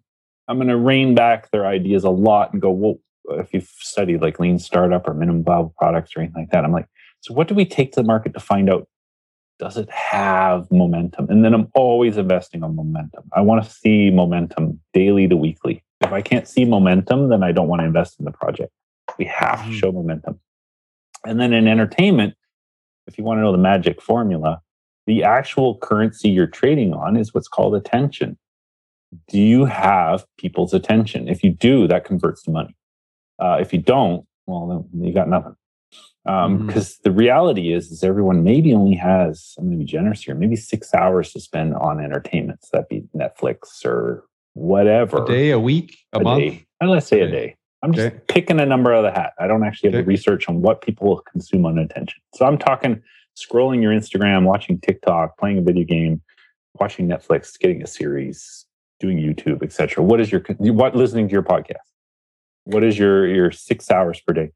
[0.52, 2.96] I'm going to rein back their ideas a lot and go, well,
[3.30, 6.72] if you've studied like lean startup or minimum viable products or anything like that, I'm
[6.72, 6.84] like,
[7.20, 8.86] so what do we take to the market to find out
[9.58, 11.30] does it have momentum?
[11.30, 13.24] And then I'm always investing on momentum.
[13.32, 15.82] I want to see momentum daily to weekly.
[16.02, 18.72] If I can't see momentum, then I don't want to invest in the project.
[19.18, 19.70] We have mm-hmm.
[19.70, 20.38] to show momentum.
[21.24, 22.34] And then in entertainment,
[23.06, 24.60] if you want to know the magic formula,
[25.06, 28.36] the actual currency you're trading on is what's called attention.
[29.28, 31.28] Do you have people's attention?
[31.28, 32.74] If you do, that converts to money.
[33.38, 35.56] Uh, if you don't, well, then you got nothing.
[36.24, 37.02] Because um, mm-hmm.
[37.02, 40.56] the reality is, is everyone maybe only has, I'm going to be generous here, maybe
[40.56, 42.64] six hours to spend on entertainment.
[42.64, 45.24] So that'd be Netflix or whatever.
[45.24, 46.40] A day, a week, a, a month?
[46.40, 46.66] Day.
[46.80, 47.56] Let's say a day.
[47.82, 48.20] I'm just okay.
[48.28, 49.32] picking a number out of the hat.
[49.40, 50.02] I don't actually have okay.
[50.04, 52.22] the research on what people will consume on attention.
[52.34, 53.02] So I'm talking
[53.36, 56.22] scrolling your Instagram, watching TikTok, playing a video game,
[56.74, 58.66] watching Netflix, getting a series,
[59.02, 60.02] doing YouTube, etc.
[60.02, 61.88] What is your what listening to your podcast?
[62.64, 64.52] What is your your six hours per day?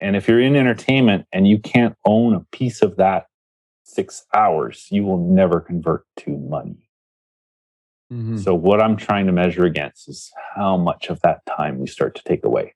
[0.00, 3.26] And if you're in entertainment and you can't own a piece of that
[3.84, 6.88] six hours, you will never convert to money.
[8.12, 8.38] Mm-hmm.
[8.38, 12.14] So, what I'm trying to measure against is how much of that time we start
[12.16, 12.74] to take away.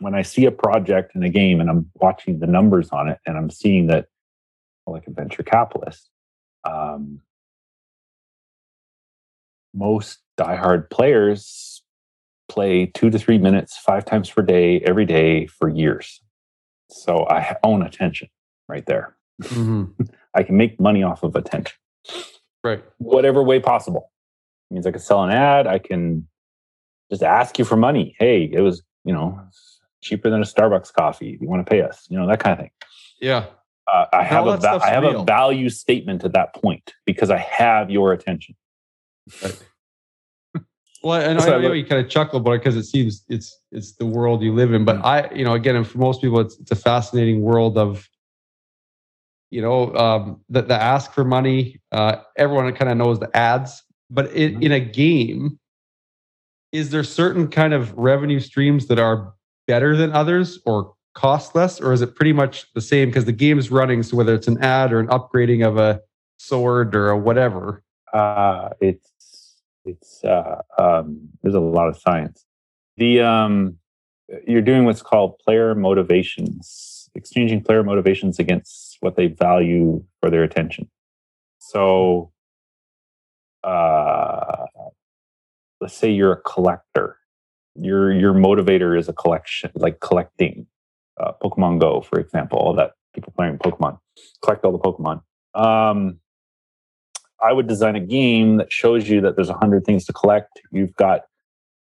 [0.00, 3.18] When I see a project in a game and I'm watching the numbers on it
[3.26, 4.06] and I'm seeing that,
[4.86, 6.10] like a venture capitalist,
[6.64, 7.20] um,
[9.74, 11.82] most diehard players
[12.48, 16.20] play two to three minutes, five times per day, every day for years.
[16.90, 18.28] So I own attention
[18.68, 19.16] right there.
[19.42, 20.02] Mm-hmm.
[20.34, 21.76] I can make money off of attention.
[22.64, 22.82] Right.
[22.98, 24.10] Whatever way possible.
[24.70, 25.66] It means I can sell an ad.
[25.66, 26.26] I can
[27.10, 28.14] just ask you for money.
[28.18, 29.38] Hey, it was, you know,
[30.02, 31.38] cheaper than a Starbucks coffee.
[31.40, 32.70] You want to pay us, you know, that kind of thing.
[33.20, 33.46] Yeah.
[33.86, 37.38] Uh, I have a va- I have a value statement at that point because I
[37.38, 38.54] have your attention.
[39.42, 39.58] Right.
[41.04, 43.96] Well, and I know you kind of chuckle about it because it seems it's it's
[43.96, 44.84] the world you live in.
[44.84, 45.04] But mm.
[45.04, 48.08] I, you know, again, for most people, it's it's a fascinating world of,
[49.50, 51.80] you know, um, the the ask for money.
[51.90, 54.62] Uh, everyone kind of knows the ads, but it, mm-hmm.
[54.62, 55.58] in a game,
[56.70, 59.34] is there certain kind of revenue streams that are
[59.66, 63.32] better than others or cost less, or is it pretty much the same because the
[63.32, 64.02] game is running?
[64.02, 66.00] So whether it's an ad or an upgrading of a
[66.38, 67.82] sword or a whatever,
[68.12, 69.11] uh, it's
[69.84, 72.44] it's uh, um, there's a lot of science.
[72.96, 73.78] The um,
[74.46, 80.42] you're doing what's called player motivations, exchanging player motivations against what they value for their
[80.42, 80.90] attention.
[81.58, 82.32] So,
[83.64, 84.66] uh,
[85.80, 87.18] let's say you're a collector.
[87.74, 90.66] Your your motivator is a collection, like collecting
[91.18, 92.58] uh, Pokemon Go, for example.
[92.58, 93.98] All that people playing Pokemon,
[94.42, 95.22] collect all the Pokemon.
[95.54, 96.18] Um,
[97.42, 100.60] I would design a game that shows you that there's 100 things to collect.
[100.70, 101.22] You've got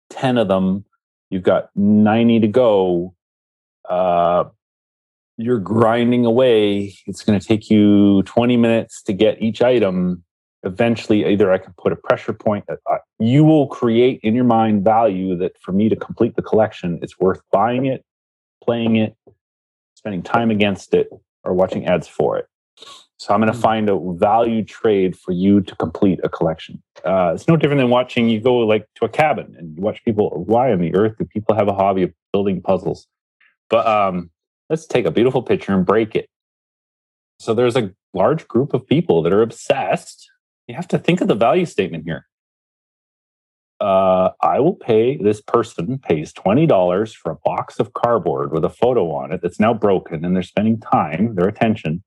[0.10, 0.86] 10 of them.
[1.30, 3.16] You've got 90 to go.
[3.88, 4.46] Uh,
[5.38, 6.96] you're grinding away.
[7.06, 10.24] It's going to take you 20 minutes to get each item.
[10.64, 12.66] Eventually, either I can put a pressure point.
[12.70, 17.00] Uh, you will create in your mind value that for me to complete the collection,
[17.02, 18.06] it's worth buying it,
[18.64, 19.16] playing it,
[19.96, 21.10] spending time against it,
[21.44, 22.48] or watching ads for it.
[23.18, 23.62] So I'm going to hmm.
[23.62, 26.82] find a value trade for you to complete a collection.
[27.06, 30.04] Uh, it's no different than watching you go like to a cabin and you watch
[30.04, 30.44] people.
[30.46, 33.08] Why on the earth do people have a hobby of building puzzles?
[33.70, 34.30] But um,
[34.70, 36.30] let's take a beautiful picture and break it.
[37.40, 40.30] So there's a large group of people that are obsessed.
[40.68, 42.28] You have to think of the value statement here.
[43.80, 48.64] Uh, I will pay this person pays twenty dollars for a box of cardboard with
[48.64, 52.02] a photo on it that's now broken, and they're spending time, their attention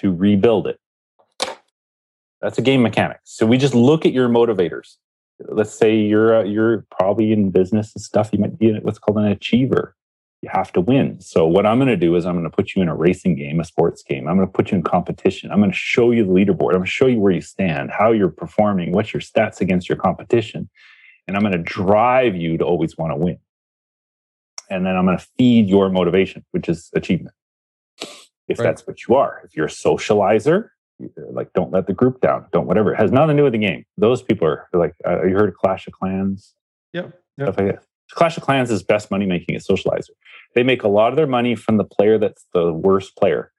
[0.00, 0.78] to rebuild it.
[2.42, 3.18] That's a game mechanic.
[3.24, 4.96] So we just look at your motivators.
[5.48, 8.30] Let's say you're uh, you're probably in business and stuff.
[8.32, 9.94] You might be what's called an achiever.
[10.42, 11.20] You have to win.
[11.20, 13.36] So what I'm going to do is I'm going to put you in a racing
[13.36, 14.26] game, a sports game.
[14.28, 15.50] I'm going to put you in competition.
[15.50, 16.70] I'm going to show you the leaderboard.
[16.72, 19.88] I'm going to show you where you stand, how you're performing, what's your stats against
[19.88, 20.70] your competition,
[21.28, 23.38] and I'm going to drive you to always want to win.
[24.70, 27.34] and then I'm going to feed your motivation, which is achievement.
[28.50, 28.64] If Right.
[28.64, 30.70] that's what you are, if you're a socializer,
[31.32, 32.92] like don't let the group down, don't whatever.
[32.92, 33.84] It has nothing to do with the game.
[33.96, 36.54] Those people are like, uh, you heard of Clash of Clans?
[36.92, 37.18] Yep.
[37.40, 37.84] Stuff like that.
[38.10, 40.10] Clash of Clans is best money making a socializer.
[40.54, 43.52] They make a lot of their money from the player that's the worst player.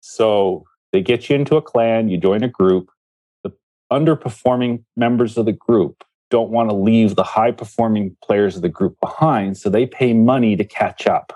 [0.00, 2.90] So they get you into a clan, you join a group.
[3.42, 3.52] The
[3.92, 8.68] underperforming members of the group don't want to leave the high performing players of the
[8.68, 9.56] group behind.
[9.56, 11.32] So they pay money to catch up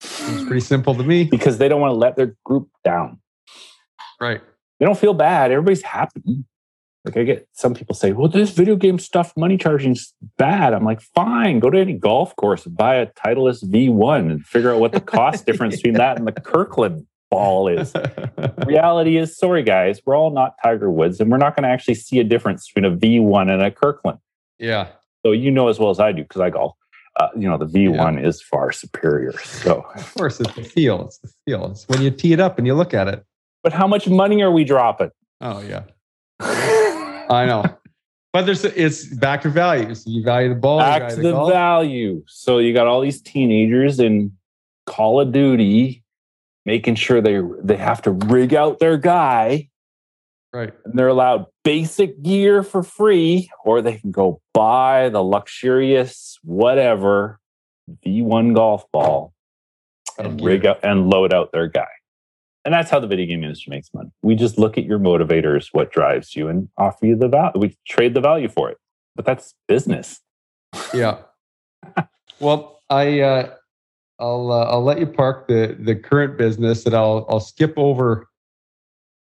[0.00, 0.46] Seems mm.
[0.46, 1.24] pretty simple to me.
[1.24, 3.20] because they don't want to let their group down.
[4.20, 4.40] Right.
[4.78, 5.50] They don't feel bad.
[5.50, 6.44] Everybody's happy.
[7.04, 10.74] Like I get some people say, well, this video game stuff, money charging's bad.
[10.74, 14.72] I'm like, fine, go to any golf course and buy a Titleist V1 and figure
[14.72, 17.92] out what the cost difference between that and the Kirkland ball is.
[18.66, 21.94] Reality is, sorry guys, we're all not Tiger Woods, and we're not going to actually
[21.94, 24.18] see a difference between a V1 and a Kirkland.
[24.58, 24.88] yeah.
[25.24, 26.76] So you know as well as I do because I golf.
[27.18, 29.32] Uh, you know the V1 is far superior.
[29.40, 31.06] So, Of course, it's the feel.
[31.06, 31.72] It's the feel.
[31.72, 33.24] It's when you tee it up and you look at it.
[33.64, 35.10] but how much money are we dropping?
[35.40, 35.82] Oh yeah,
[36.40, 37.64] I know.
[38.34, 40.04] But there's it's back to values.
[40.06, 40.78] You value the ball.
[40.80, 41.50] back value to the golf.
[41.50, 42.22] value.
[42.28, 44.32] So you got all these teenagers in
[44.86, 46.04] Call of Duty
[46.66, 49.70] making sure they they have to rig out their guy
[50.52, 50.72] Right.
[50.84, 57.38] and they're allowed basic gear for free or they can go buy the luxurious whatever
[58.06, 59.34] V1 golf ball
[60.18, 60.46] and Gear.
[60.46, 61.86] rig out and load out their guy.
[62.64, 64.10] And that's how the video game industry makes money.
[64.22, 67.52] We just look at your motivators, what drives you, and offer you the value.
[67.58, 68.78] We trade the value for it.
[69.16, 70.20] But that's business.
[70.92, 71.18] Yeah.
[72.40, 73.50] well, I uh,
[74.18, 78.27] I'll uh, I'll let you park the the current business, and I'll I'll skip over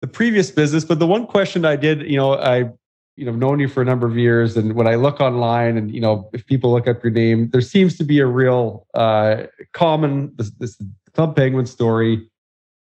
[0.01, 0.84] the previous business.
[0.84, 2.70] But the one question I did, you know, I
[3.16, 5.94] you know known you for a number of years, and when I look online, and
[5.94, 9.44] you know, if people look up your name, there seems to be a real uh,
[9.72, 10.80] common this, this
[11.14, 12.28] Club Penguin story,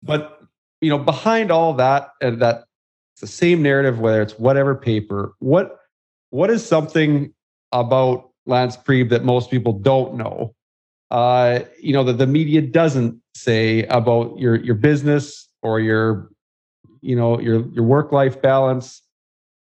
[0.02, 0.40] but
[0.82, 2.66] you know, behind all that and that
[3.14, 5.80] it's the same narrative, whether it's whatever paper, what
[6.32, 7.34] what is something
[7.72, 10.54] about Lance Priebe that most people don't know.
[11.12, 16.30] Uh, you know that the media doesn't say about your your business or your
[17.04, 19.02] you know your your work life balance,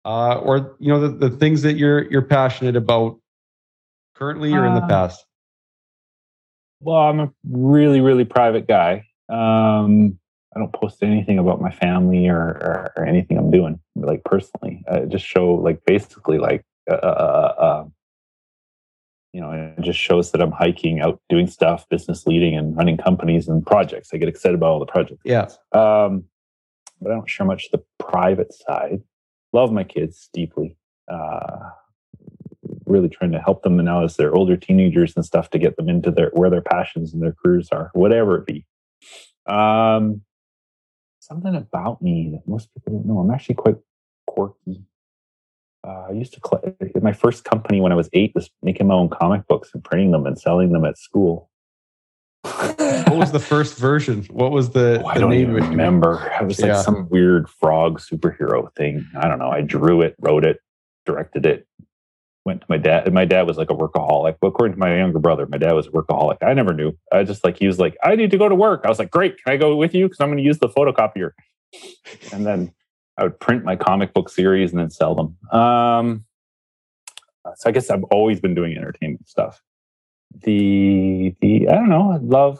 [0.05, 3.19] uh, or you know the, the things that you're you're passionate about
[4.15, 5.25] currently or in the Uh, past.
[6.82, 9.05] Well, I'm a really, really private guy.
[9.27, 10.17] Um,
[10.55, 14.84] I don't post anything about my family or, or, or anything I'm doing, like personally.
[14.89, 17.86] I just show, like, basically, like, uh, uh, uh,
[19.34, 22.97] you know, it just shows that I'm hiking out, doing stuff, business leading, and running
[22.97, 24.09] companies and projects.
[24.13, 25.21] I get excited about all the projects.
[25.25, 26.28] Yeah, Um,
[27.01, 29.01] but I don't share much the private side.
[29.53, 30.77] Love my kids deeply.
[31.11, 31.69] Uh,
[32.85, 35.89] really trying to help them now as they're older teenagers and stuff to get them
[35.89, 38.65] into their where their passions and their careers are, whatever it be.
[39.45, 40.21] Um,
[41.19, 43.19] something about me that most people don't know.
[43.19, 43.77] I'm actually quite
[44.27, 44.83] quirky.
[45.87, 48.95] Uh, I used to cl- my first company when I was eight was making my
[48.95, 51.49] own comic books and printing them and selling them at school.
[52.43, 54.23] What was the first version?
[54.31, 55.69] What was the, Oh, I the don't name even of it?
[55.69, 56.31] remember.
[56.39, 56.81] It was like Yeah.
[56.81, 59.05] some weird frog superhero thing.
[59.17, 59.49] I don't know.
[59.49, 60.59] I drew it, wrote it,
[61.05, 61.67] directed it.
[62.45, 63.05] Went to my dad.
[63.05, 64.37] And my dad was like a workaholic.
[64.39, 66.37] But according to my younger brother, my dad was a workaholic.
[66.41, 66.93] I never knew.
[67.11, 68.81] I just like he was like, I need to go to work.
[68.85, 69.43] I was like, great.
[69.43, 70.05] Can I go with you?
[70.05, 71.31] Because I'm going to use the photocopier.
[72.31, 72.71] And then
[73.17, 75.37] I would print my comic book series and then sell them.
[75.51, 76.25] Um,
[77.55, 79.61] so I guess I've always been doing entertainment stuff.
[80.32, 82.11] The the I don't know.
[82.11, 82.59] I love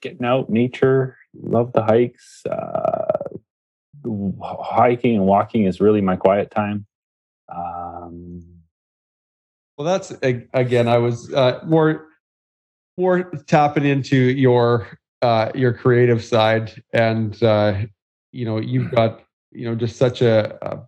[0.00, 1.16] getting out, nature.
[1.34, 2.44] Love the hikes.
[2.46, 3.18] Uh,
[4.42, 6.86] hiking and walking is really my quiet time.
[7.54, 8.42] Um,
[9.76, 10.12] Well, that's
[10.52, 10.88] again.
[10.88, 12.06] I was uh, more
[12.96, 14.86] more tapping into your
[15.22, 17.82] uh, your creative side, and uh,
[18.32, 20.80] you know, you've got you know just such a, a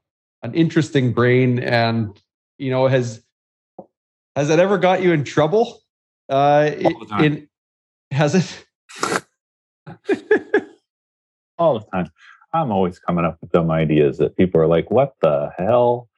[0.43, 2.20] an interesting brain, and
[2.59, 3.23] you know, has
[4.37, 5.81] has that ever got you in trouble?
[6.33, 6.70] Uh,
[7.20, 7.49] in
[8.11, 8.64] has it?
[11.59, 12.11] all the time.
[12.55, 16.09] I'm always coming up with dumb ideas that people are like, "What the hell?"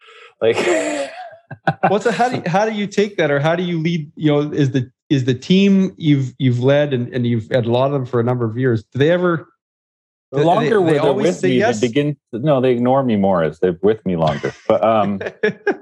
[0.40, 0.56] Like,
[1.88, 4.10] What's a, how do you, how do you take that, or how do you lead?
[4.16, 7.70] You know, is the is the team you've you've led and, and you've had a
[7.70, 8.84] lot of them for a number of years?
[8.84, 9.48] Do they ever?
[10.32, 11.80] the longer they always with say me, yes?
[11.80, 12.16] they begin.
[12.32, 14.52] No, they ignore me more as they're with me longer.
[14.66, 15.20] But um,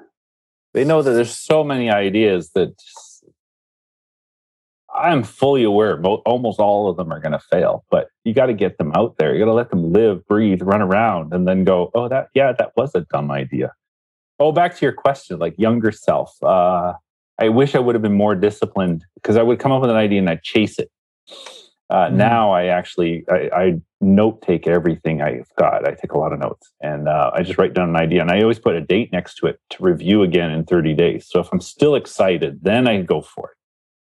[0.75, 2.75] they know that there's so many ideas that
[4.95, 5.97] I'm fully aware.
[5.97, 8.93] Mo- almost all of them are going to fail, but you got to get them
[8.95, 9.33] out there.
[9.33, 11.91] You got to let them live, breathe, run around, and then go.
[11.95, 13.73] Oh, that yeah, that was a dumb idea.
[14.39, 16.37] Oh, back to your question, like younger self.
[16.43, 16.95] Uh,
[17.39, 19.97] I wish I would have been more disciplined because I would come up with an
[19.97, 20.91] idea and I'd chase it.
[21.91, 22.13] Uh, Mhm.
[22.15, 25.87] Now I actually I, I note take everything I've got.
[25.87, 28.31] I take a lot of notes and uh, I just write down an idea and
[28.31, 31.27] I always put a date next to it to review again in 30 days.
[31.29, 33.57] So if I'm still excited, then I go for it.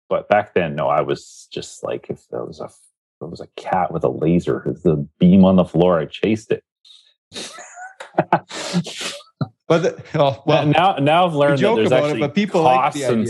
[0.09, 2.73] But back then, no, I was just like if there was a if
[3.21, 6.51] there was a cat with a laser, if the beam on the floor, I chased
[6.51, 6.63] it.
[9.69, 12.63] But the, oh, well, now now I've learned that there's about it, actually but people
[12.63, 13.29] like costs the and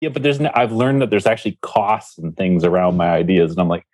[0.00, 3.60] yeah, but there's I've learned that there's actually costs and things around my ideas, and
[3.60, 3.84] I'm like,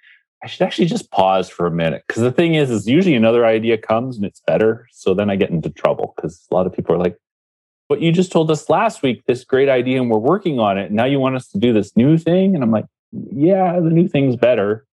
[0.44, 3.44] I should actually just pause for a minute because the thing is, is usually another
[3.44, 6.72] idea comes and it's better, so then I get into trouble because a lot of
[6.72, 7.16] people are like,
[7.88, 10.86] "But you just told us last week this great idea and we're working on it,
[10.86, 13.90] and now you want us to do this new thing," and I'm like, "Yeah, the
[13.90, 14.86] new thing's better."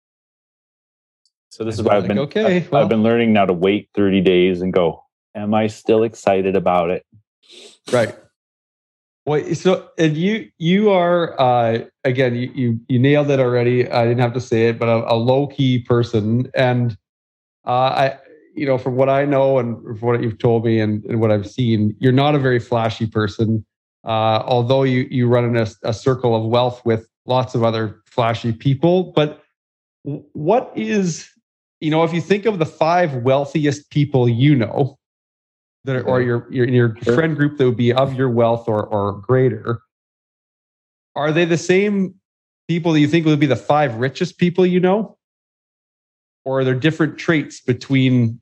[1.50, 3.90] So this is why I've been okay, I've, well- I've been learning now to wait
[3.94, 5.04] 30 days and go.
[5.36, 7.06] Am I still excited about it?
[7.92, 8.16] right.
[9.26, 13.88] Well, so and you you are uh, again you, you you nailed it already.
[13.90, 16.98] I didn't have to say it, but a, a low key person, and
[17.66, 18.18] uh, I
[18.54, 21.32] you know from what I know and from what you've told me and, and what
[21.32, 23.66] I've seen, you're not a very flashy person.
[24.04, 28.02] Uh, although you you run in a, a circle of wealth with lots of other
[28.06, 29.42] flashy people, but
[30.04, 31.30] what is
[31.80, 34.98] you know if you think of the five wealthiest people you know
[35.86, 37.16] that are, or your your, your Sure.
[37.16, 39.82] friend group that would be of your wealth or or greater
[41.16, 42.16] are they the same
[42.68, 45.18] people that you think would be the five richest people you know
[46.46, 48.42] or are there different traits between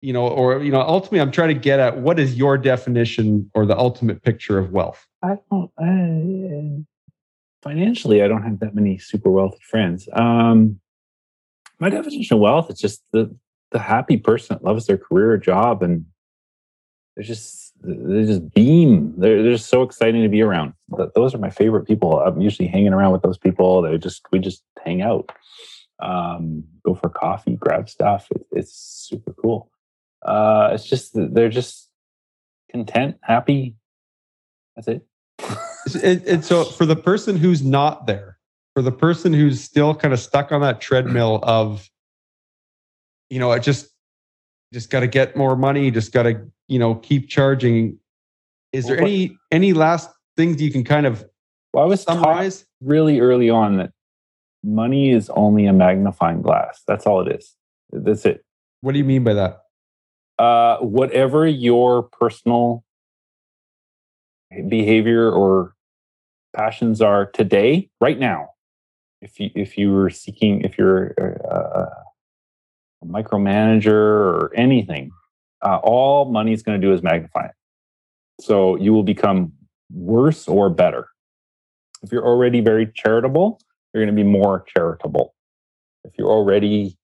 [0.00, 3.50] you know or you know ultimately i'm trying to get at what is your definition
[3.54, 5.70] or the ultimate picture of wealth I don't.
[5.78, 6.82] Uh,
[7.62, 10.06] financially, I don't have that many super wealthy friends.
[10.12, 10.80] Um,
[11.78, 13.34] my definition of wealth is just the
[13.70, 16.04] the happy person that loves their career or job, and
[17.16, 19.14] they're just they just beam.
[19.16, 20.74] They're they're just so exciting to be around.
[21.14, 22.20] Those are my favorite people.
[22.20, 23.80] I'm usually hanging around with those people.
[23.80, 25.32] They just we just hang out,
[26.00, 28.28] um, go for coffee, grab stuff.
[28.30, 29.70] It, it's super cool.
[30.24, 31.90] Uh, it's just they're just
[32.70, 33.76] content, happy.
[34.76, 35.06] That's it.
[36.02, 38.38] and, and so for the person who's not there
[38.74, 41.88] for the person who's still kind of stuck on that treadmill of
[43.30, 43.88] you know i just
[44.72, 47.98] just got to get more money just got to you know keep charging
[48.72, 51.24] is there Well, any any last things you can kind of
[51.72, 53.92] Well, I was summarize really early on that
[54.64, 56.82] money is only a magnifying glass.
[56.86, 57.54] That's all it is.
[57.92, 58.44] That's it.
[58.80, 59.60] what do you mean by that
[60.38, 62.82] Uh, whatever your personal
[64.68, 65.74] behavior or
[66.56, 68.50] passions are today, right now,
[69.20, 71.86] if you if you were seeking, if you're uh,
[73.02, 75.10] a micromanager or anything,
[75.62, 77.54] uh, all money is going to do is magnify it.
[78.40, 79.52] So you will become
[79.92, 81.08] worse or better.
[82.02, 83.60] If you're already very charitable,
[83.94, 85.34] you're going to be more charitable.
[86.04, 86.98] If you're already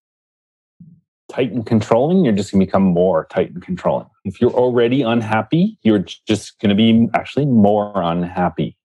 [1.31, 4.09] tight and controlling, you're just going to become more tight and controlling.
[4.25, 8.77] If you're already unhappy, you're just going to be actually more unhappy.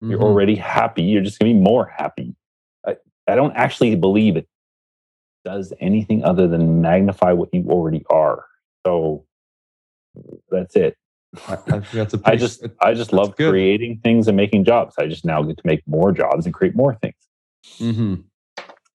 [0.00, 0.26] If You're mm-hmm.
[0.26, 2.34] already happy, you're just going to be more happy.
[2.86, 2.96] I,
[3.28, 4.48] I don't actually believe it
[5.44, 8.46] does anything other than magnify what you already are.
[8.86, 9.26] So
[10.50, 10.96] that's it.
[11.48, 11.56] I,
[11.92, 13.50] that's a I pretty- just I just love good.
[13.50, 14.94] creating things and making jobs.
[14.98, 17.14] I just now get to make more jobs and create more things.
[17.78, 18.24] Mhm.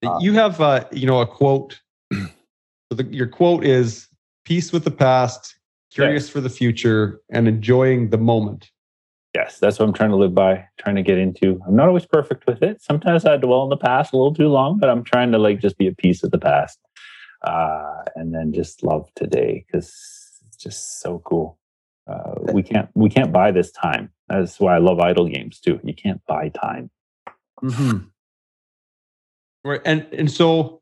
[0.05, 1.80] Uh, you have uh, you know a quote
[2.13, 2.28] so
[2.91, 4.07] the, your quote is
[4.43, 5.57] peace with the past
[5.91, 8.72] curious for the future and enjoying the moment
[9.36, 11.61] Yes, that's what I'm trying to live by, trying to get into.
[11.68, 12.82] I'm not always perfect with it.
[12.82, 15.59] Sometimes I dwell in the past a little too long, but I'm trying to like
[15.59, 16.80] just be at peace with the past,
[17.41, 19.89] uh, and then just love today because
[20.47, 21.59] it's just so cool.
[22.07, 24.09] Uh, we can't we can't buy this time.
[24.30, 25.82] That's why I love idle games too.
[25.84, 26.89] You can't buy time.
[27.61, 28.07] Mm-hmm.
[29.66, 30.82] Right, and and so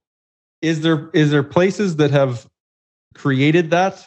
[0.62, 2.50] is there is there places that have
[3.16, 4.06] created that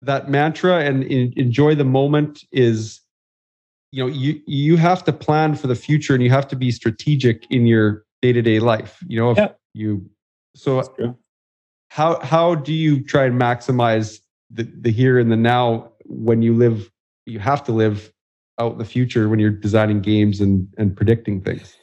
[0.00, 3.02] that mantra and en- enjoy the moment is
[3.92, 6.70] you know you you have to plan for the future and you have to be
[6.70, 9.04] strategic in your day to day life.
[9.06, 9.48] You know if Yeah.
[9.74, 10.08] you
[10.54, 10.82] so
[11.90, 16.54] how how do you try and maximize the the here and the now when you
[16.54, 16.90] live
[17.26, 18.10] you have to live
[18.58, 21.76] out in the future when you're designing games and and predicting things.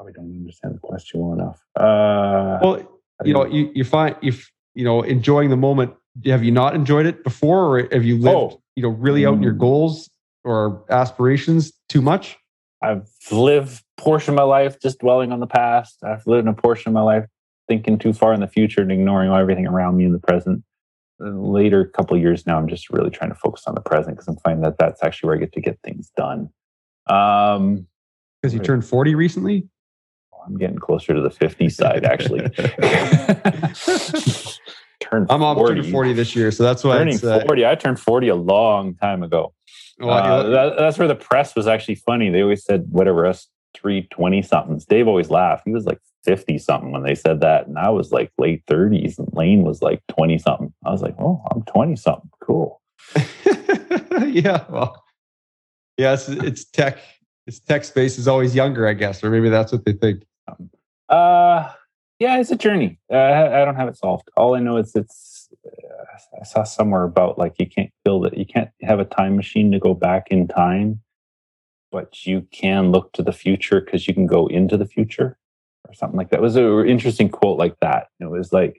[0.00, 1.62] Probably don't understand the question well enough.
[1.78, 5.92] Uh, Well, you know, you, you find if you know enjoying the moment.
[6.24, 8.62] Have you not enjoyed it before, or have you lived, Oh.
[8.76, 9.58] you know, really out in your Mm.
[9.58, 10.08] goals
[10.42, 12.38] or aspirations too much?
[12.80, 16.02] I've lived portion of my life just dwelling on the past.
[16.02, 17.26] I've lived a portion of my life
[17.68, 20.64] thinking too far in the future and ignoring everything around me in the present.
[21.20, 24.38] later couple years now, I'm just really trying to focus on the present because I'm
[24.38, 26.48] finding that that's actually where I get to get things done.
[27.06, 27.86] Um,
[28.40, 29.68] because you turned 40 recently.
[30.46, 32.40] I'm getting closer to the 50 side, actually.
[35.00, 35.90] turned I'm 40.
[35.90, 37.66] 40 this year, so that's why turning uh, 40.
[37.66, 39.54] I turned 40 a long time ago.
[39.98, 42.30] Well, uh, that, that's where the press was actually funny.
[42.30, 44.84] They always said whatever us three twenty somethings.
[44.84, 45.62] Dave always laughed.
[45.64, 47.66] He was like 50 something when they said that.
[47.66, 50.72] And I was like late 30s and Lane was like 20 something.
[50.84, 52.30] I was like, oh, I'm 20 something.
[52.42, 52.80] Cool.
[54.26, 54.64] yeah.
[54.68, 55.02] Well,
[55.96, 56.98] yeah, it's, it's tech.
[57.46, 60.22] It's tech space is always younger, I guess, or maybe that's what they think.
[61.08, 61.72] Uh,
[62.18, 62.98] yeah, it's a journey.
[63.10, 64.28] Uh, I don't have it solved.
[64.36, 65.48] All I know is it's.
[65.66, 68.36] Uh, I saw somewhere about like you can't build it.
[68.36, 71.00] You can't have a time machine to go back in time,
[71.90, 75.38] but you can look to the future because you can go into the future
[75.88, 76.38] or something like that.
[76.38, 78.08] It was an interesting quote like that.
[78.20, 78.76] It was like,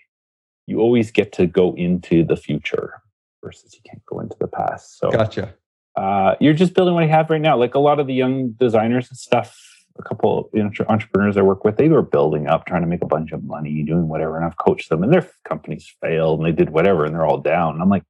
[0.67, 3.01] you always get to go into the future
[3.43, 4.99] versus you can't go into the past.
[4.99, 5.53] So, gotcha.
[5.95, 7.57] Uh, you're just building what you have right now.
[7.57, 10.49] Like a lot of the young designers and stuff, a couple
[10.89, 13.83] entrepreneurs I work with, they were building up, trying to make a bunch of money,
[13.83, 14.35] doing whatever.
[14.37, 17.39] And I've coached them, and their companies failed, and they did whatever, and they're all
[17.39, 17.73] down.
[17.73, 18.03] And I'm like,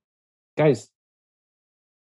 [0.58, 0.90] guys,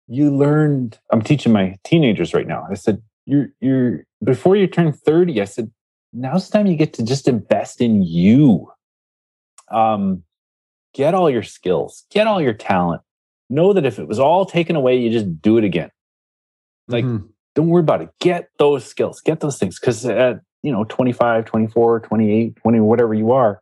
[0.07, 0.99] you learned.
[1.11, 2.67] I'm teaching my teenagers right now.
[2.69, 5.41] I said, you're you're before you turn 30.
[5.41, 5.71] I said,
[6.13, 8.71] now's the time you get to just invest in you.
[9.69, 10.23] Um,
[10.93, 13.01] get all your skills, get all your talent.
[13.49, 15.91] Know that if it was all taken away, you just do it again.
[16.87, 17.27] Like, mm-hmm.
[17.55, 18.09] Don't worry about it.
[18.19, 19.79] Get those skills, get those things.
[19.79, 23.61] Because at, you know, 25, 24, 28, 20, whatever you are,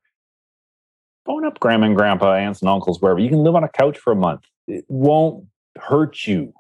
[1.25, 3.19] phone up grandma and grandpa, aunts and uncles, wherever.
[3.19, 4.41] You can live on a couch for a month.
[4.67, 5.45] It won't
[5.77, 6.53] hurt you.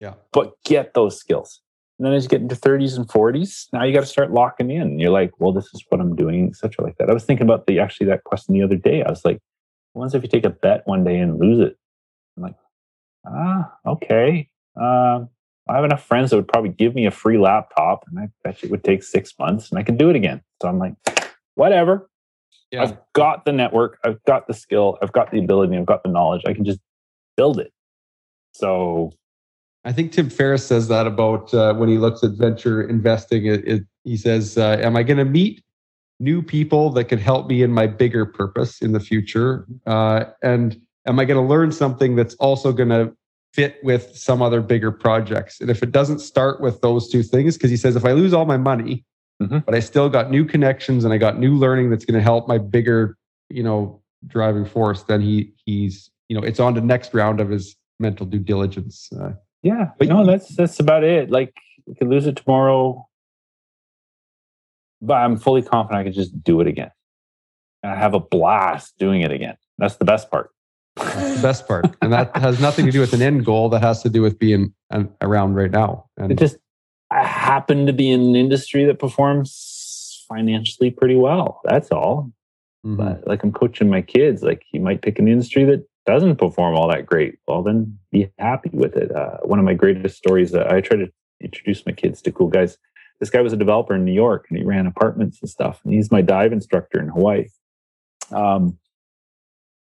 [0.00, 0.14] Yeah.
[0.32, 1.60] But get those skills.
[1.98, 4.70] And then as you get into 30s and 40s, now you got to start locking
[4.70, 4.98] in.
[4.98, 6.84] You're like, well, this is what I'm doing, etc.
[6.84, 7.08] Like that.
[7.08, 9.04] I was thinking about the actually that question the other day.
[9.04, 9.38] I was like,
[9.92, 11.76] what if you take a bet one day and lose it?
[12.36, 12.54] I'm like,
[13.26, 14.48] ah, okay.
[14.80, 15.26] Uh,
[15.68, 18.62] I have enough friends that would probably give me a free laptop, and I bet
[18.64, 20.40] it would take six months, and I could do it again.
[20.60, 20.94] So I'm like,
[21.54, 22.08] whatever.
[22.70, 22.82] Yeah.
[22.82, 26.08] I've got the network, I've got the skill, I've got the ability, I've got the
[26.08, 26.42] knowledge.
[26.46, 26.80] I can just
[27.36, 27.70] build it.
[28.54, 29.12] So
[29.84, 33.46] I think Tim Ferriss says that about uh, when he looks at venture investing.
[33.46, 35.62] It, it, he says, uh, "Am I going to meet
[36.20, 39.66] new people that could help me in my bigger purpose in the future?
[39.86, 43.12] Uh, and am I going to learn something that's also going to
[43.52, 45.60] fit with some other bigger projects?
[45.60, 48.32] And if it doesn't start with those two things, because he says, if I lose
[48.32, 49.04] all my money,
[49.42, 49.58] mm-hmm.
[49.58, 52.48] but I still got new connections and I got new learning that's going to help
[52.48, 53.16] my bigger,
[53.48, 57.50] you know, driving force, then he he's you know it's on the next round of
[57.50, 59.32] his mental due diligence." Uh,
[59.62, 61.30] yeah, but no, that's that's about it.
[61.30, 61.54] Like
[61.86, 63.06] you could lose it tomorrow,
[65.00, 66.90] but I'm fully confident I could just do it again,
[67.82, 69.56] and I have a blast doing it again.
[69.78, 70.50] That's the best part.
[70.96, 73.68] That's the best part, and that has nothing to do with an end goal.
[73.70, 74.74] That has to do with being
[75.20, 76.06] around right now.
[76.16, 76.58] And it just
[77.10, 81.60] I happen to be in an industry that performs financially pretty well.
[81.64, 82.32] That's all.
[82.84, 82.96] Mm-hmm.
[82.96, 86.74] But like I'm coaching my kids, like you might pick an industry that doesn't perform
[86.74, 89.14] all that great, well, then be happy with it.
[89.14, 92.48] Uh, one of my greatest stories that I try to introduce my kids to cool
[92.48, 92.78] guys.
[93.20, 95.80] This guy was a developer in New York and he ran apartments and stuff.
[95.84, 97.46] And he's my dive instructor in Hawaii.
[98.32, 98.78] Um,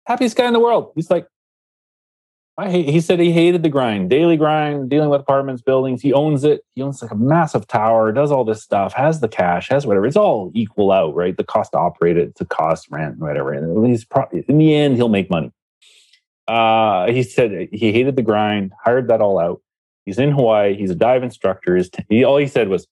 [0.08, 0.94] happiest guy in the world.
[0.96, 1.28] He's like,
[2.58, 6.02] I hate, he said he hated the grind, daily grind, dealing with apartments, buildings.
[6.02, 6.62] He owns it.
[6.74, 10.08] He owns like a massive tower, does all this stuff, has the cash, has whatever.
[10.08, 11.38] It's all equal out, right?
[11.38, 13.54] The cost to operate it, the cost, rent, whatever.
[13.54, 15.52] And he's pro- in the end, he'll make money.
[16.48, 19.62] Uh, he said he hated the grind, hired that all out.
[20.06, 20.76] He's in Hawaii.
[20.76, 21.76] He's a dive instructor.
[21.76, 22.88] His t- he, all he said was,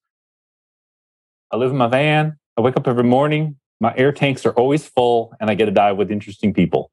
[1.49, 2.37] I live in my van.
[2.57, 3.55] I wake up every morning.
[3.79, 6.91] My air tanks are always full, and I get to dive with interesting people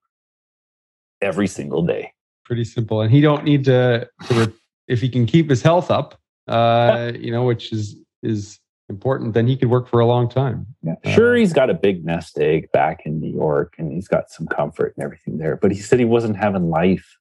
[1.23, 2.13] every single day.
[2.45, 3.01] Pretty simple.
[3.01, 4.53] And he don't need to, to re-
[4.89, 6.19] if he can keep his health up,
[6.49, 8.59] uh, you know, which is is
[8.89, 10.67] important, then he could work for a long time.
[10.83, 10.95] Yeah.
[11.05, 14.31] Uh, sure, he's got a big nest egg back in New York and he's got
[14.31, 17.17] some comfort and everything there, but he said he wasn't having life.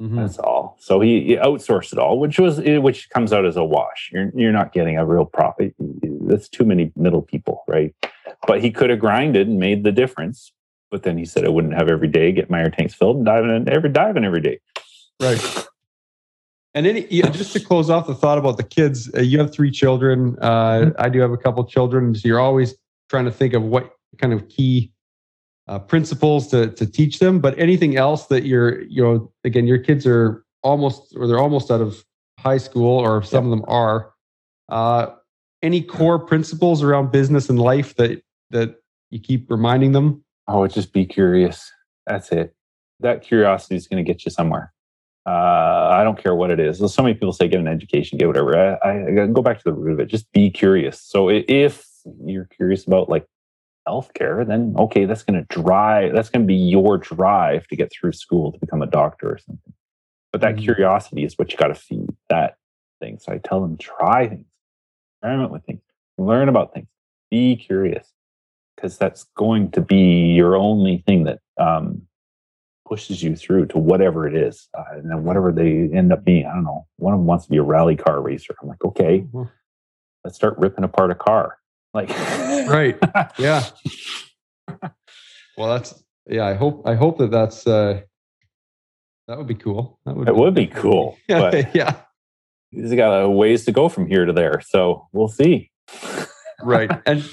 [0.00, 0.16] Mm-hmm.
[0.16, 0.76] That's all.
[0.78, 4.10] So he, he, outsourced it all, which was which comes out as a wash.
[4.12, 5.74] You're you're not getting a real profit.
[5.78, 7.94] That's too many middle people, right?
[8.46, 10.52] But he could have grinded and made the difference.
[10.90, 13.26] But then he said I wouldn't have every day get my air tanks filled and
[13.26, 14.60] diving in every diving every day.
[15.20, 15.66] Right.
[16.74, 19.70] And any, just to close off the thought about the kids, uh, you have three
[19.70, 20.36] children.
[20.42, 20.90] Uh, mm-hmm.
[20.98, 22.14] I do have a couple children.
[22.14, 22.74] So you're always
[23.08, 24.92] trying to think of what kind of key
[25.68, 27.40] uh, principles to, to teach them.
[27.40, 31.70] But anything else that you're, you know, again, your kids are almost, or they're almost
[31.70, 32.04] out of
[32.38, 34.12] high school, or some of them are.
[34.68, 35.14] Uh,
[35.62, 38.76] any core principles around business and life that that
[39.10, 40.22] you keep reminding them?
[40.48, 41.72] Oh, just be curious.
[42.06, 42.54] That's it.
[43.00, 44.72] that curiosity is going to get you somewhere.
[45.26, 46.78] Uh, I don't care what it is.
[46.78, 48.56] So many people say get an education, get whatever.
[48.56, 50.06] I, I go back to the root of it.
[50.06, 51.00] Just be curious.
[51.00, 51.84] So if
[52.24, 53.26] you're curious about like
[53.88, 56.14] healthcare, then okay, that's going to drive.
[56.14, 59.38] That's going to be your drive to get through school to become a doctor or
[59.38, 59.72] something.
[60.30, 60.64] But that mm-hmm.
[60.64, 62.56] curiosity is what you got to feed that
[63.00, 63.18] thing.
[63.20, 64.46] So I tell them try things,
[65.16, 65.80] experiment with things,
[66.18, 66.86] learn about things,
[67.30, 68.12] be curious,
[68.76, 72.02] because that's going to be your only thing that um,
[72.86, 76.46] pushes you through to whatever it is, uh, and then whatever they end up being.
[76.46, 76.86] I don't know.
[76.96, 78.54] One of them wants to be a rally car racer.
[78.62, 79.44] I'm like, okay, mm-hmm.
[80.24, 81.58] let's start ripping apart a car.
[81.94, 82.10] Like,
[82.68, 82.98] right?
[83.38, 83.64] Yeah.
[85.56, 86.46] well, that's yeah.
[86.46, 88.02] I hope I hope that that's uh,
[89.28, 89.98] that would be cool.
[90.04, 90.28] That would.
[90.28, 91.16] It be, would be cool.
[91.28, 91.70] yeah.
[91.74, 91.94] yeah.
[92.70, 95.70] He's got a ways to go from here to there, so we'll see.
[96.62, 97.24] right, and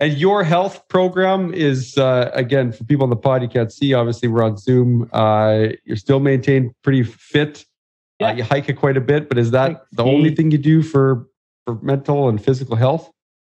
[0.00, 3.92] and your health program is uh, again for people on the pod you can't see.
[3.92, 5.08] Obviously, we're on Zoom.
[5.12, 7.66] Uh, you're still maintained pretty fit.
[8.20, 8.28] Uh, yeah.
[8.28, 10.82] Uh, you hike it quite a bit, but is that the only thing you do
[10.82, 11.26] for
[11.66, 13.10] for mental and physical health?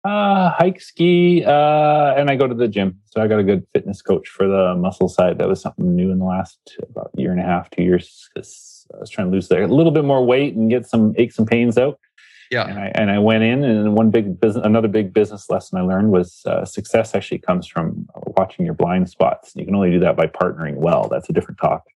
[0.05, 2.99] Uh, hike, ski, uh, and I go to the gym.
[3.05, 5.39] So I got a good fitness coach for the muscle side.
[5.39, 6.59] That was something new in the last
[6.91, 8.29] about year and a half, two years.
[8.37, 8.41] I
[8.99, 11.79] was trying to lose a little bit more weight and get some aches and pains
[11.79, 12.01] out.
[12.53, 12.69] Yeah.
[12.69, 15.83] And I and I went in, and one big business, another big business lesson I
[15.83, 19.53] learned was uh, success actually comes from watching your blind spots.
[19.57, 21.09] You can only do that by partnering well.
[21.09, 21.95] That's a different topic.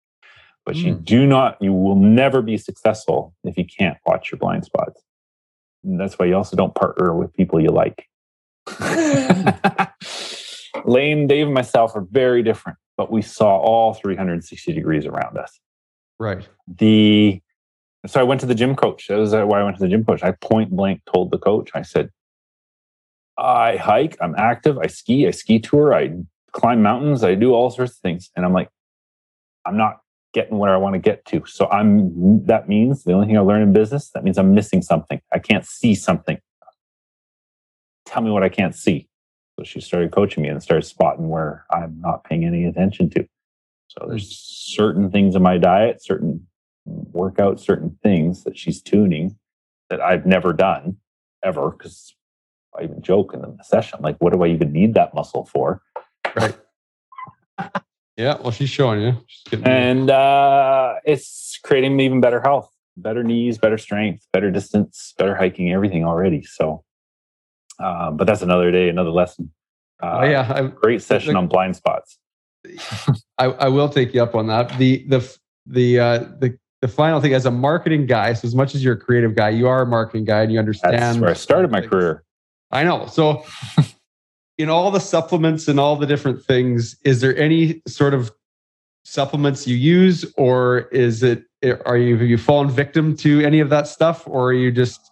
[0.64, 0.82] But mm.
[0.82, 1.02] you hmm.
[1.02, 5.02] do not, you will never be successful if you can't watch your blind spots.
[5.84, 8.09] And that's why you also don't partner with people you like.
[10.84, 15.61] Lane, Dave, and myself are very different, but we saw all 360 degrees around us.
[16.18, 16.48] Right.
[16.66, 17.42] The
[18.07, 19.09] so I went to the gym coach.
[19.09, 20.22] That was uh, why I went to the gym coach.
[20.22, 22.11] I point blank told the coach, I said,
[23.38, 26.12] I hike, I'm active, I ski, I ski tour, I
[26.52, 28.30] climb mountains, I do all sorts of things.
[28.34, 28.70] And I'm like,
[29.66, 30.00] I'm not
[30.32, 31.44] getting where I want to get to.
[31.46, 34.82] So I'm that means the only thing I learned in business, that means I'm missing
[34.82, 35.20] something.
[35.32, 36.38] I can't see something.
[38.04, 39.09] Tell me what I can't see.
[39.59, 43.26] So she started coaching me and started spotting where I'm not paying any attention to.
[43.88, 46.46] So there's certain things in my diet, certain
[46.87, 49.37] workouts, certain things that she's tuning
[49.91, 50.97] that I've never done
[51.45, 51.70] ever.
[51.70, 52.14] Because
[52.78, 55.82] I even joke in the session, like, what do I even need that muscle for?
[56.34, 56.57] Right.
[58.16, 59.16] Yeah, well, she's showing you.
[59.26, 65.34] She's and uh, it's creating even better health, better knees, better strength, better distance, better
[65.34, 66.43] hiking, everything already.
[66.43, 66.82] So,
[67.78, 69.53] uh, but that's another day, another lesson.
[70.03, 72.18] Uh, oh, yeah, I, great session the, on blind spots.
[73.39, 74.76] I, I will take you up on that.
[74.78, 78.32] The the the uh, the the final thing as a marketing guy.
[78.32, 80.58] So as much as you're a creative guy, you are a marketing guy, and you
[80.58, 80.94] understand.
[80.94, 82.24] That's where I started my career.
[82.70, 83.06] I know.
[83.06, 83.44] So
[84.58, 88.30] in all the supplements and all the different things, is there any sort of
[89.04, 91.44] supplements you use, or is it
[91.84, 95.10] are you have you fallen victim to any of that stuff, or are you just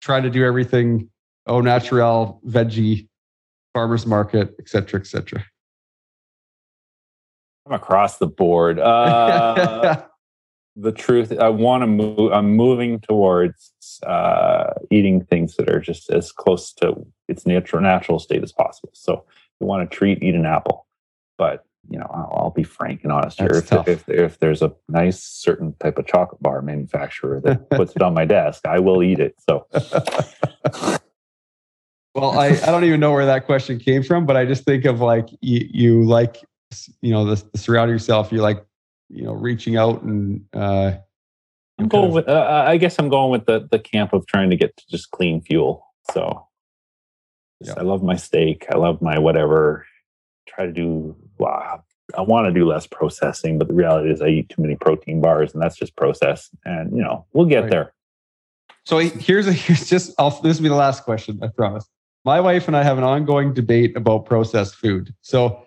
[0.00, 1.08] trying to do everything
[1.46, 3.06] au natural, veggie,
[3.72, 5.44] farmers market, et cetera, et cetera?
[7.66, 8.78] I'm across the board.
[8.78, 10.02] Uh,
[10.76, 12.32] the truth, I want to move.
[12.32, 13.72] I'm moving towards
[14.04, 18.90] uh, eating things that are just as close to its natural natural state as possible.
[18.92, 20.86] So, if you want to treat, eat an apple.
[21.38, 23.50] But you know, I'll, I'll be frank and honest here.
[23.52, 28.02] If, if, if there's a nice certain type of chocolate bar manufacturer that puts it
[28.02, 29.36] on my desk, I will eat it.
[29.48, 29.66] So.
[32.14, 34.86] well, I, I don't even know where that question came from, but I just think
[34.86, 36.38] of like you, you like
[37.00, 38.32] you know the, the surround yourself.
[38.32, 38.64] You like
[39.08, 40.92] you know reaching out and uh,
[41.78, 42.28] I'm going with.
[42.28, 45.10] Uh, I guess I'm going with the the camp of trying to get to just
[45.10, 45.86] clean fuel.
[46.12, 46.46] So
[47.60, 47.74] yeah.
[47.76, 48.66] I love my steak.
[48.70, 49.86] I love my whatever.
[50.46, 51.16] Try to do.
[51.38, 51.82] Wow,
[52.16, 55.20] I want to do less processing, but the reality is I eat too many protein
[55.20, 56.48] bars, and that's just process.
[56.64, 57.70] And you know, we'll get right.
[57.70, 57.94] there.
[58.84, 60.12] So here's a here's just.
[60.18, 61.40] I'll, this will be the last question.
[61.42, 61.88] I promise.
[62.24, 65.12] My wife and I have an ongoing debate about processed food.
[65.20, 65.66] So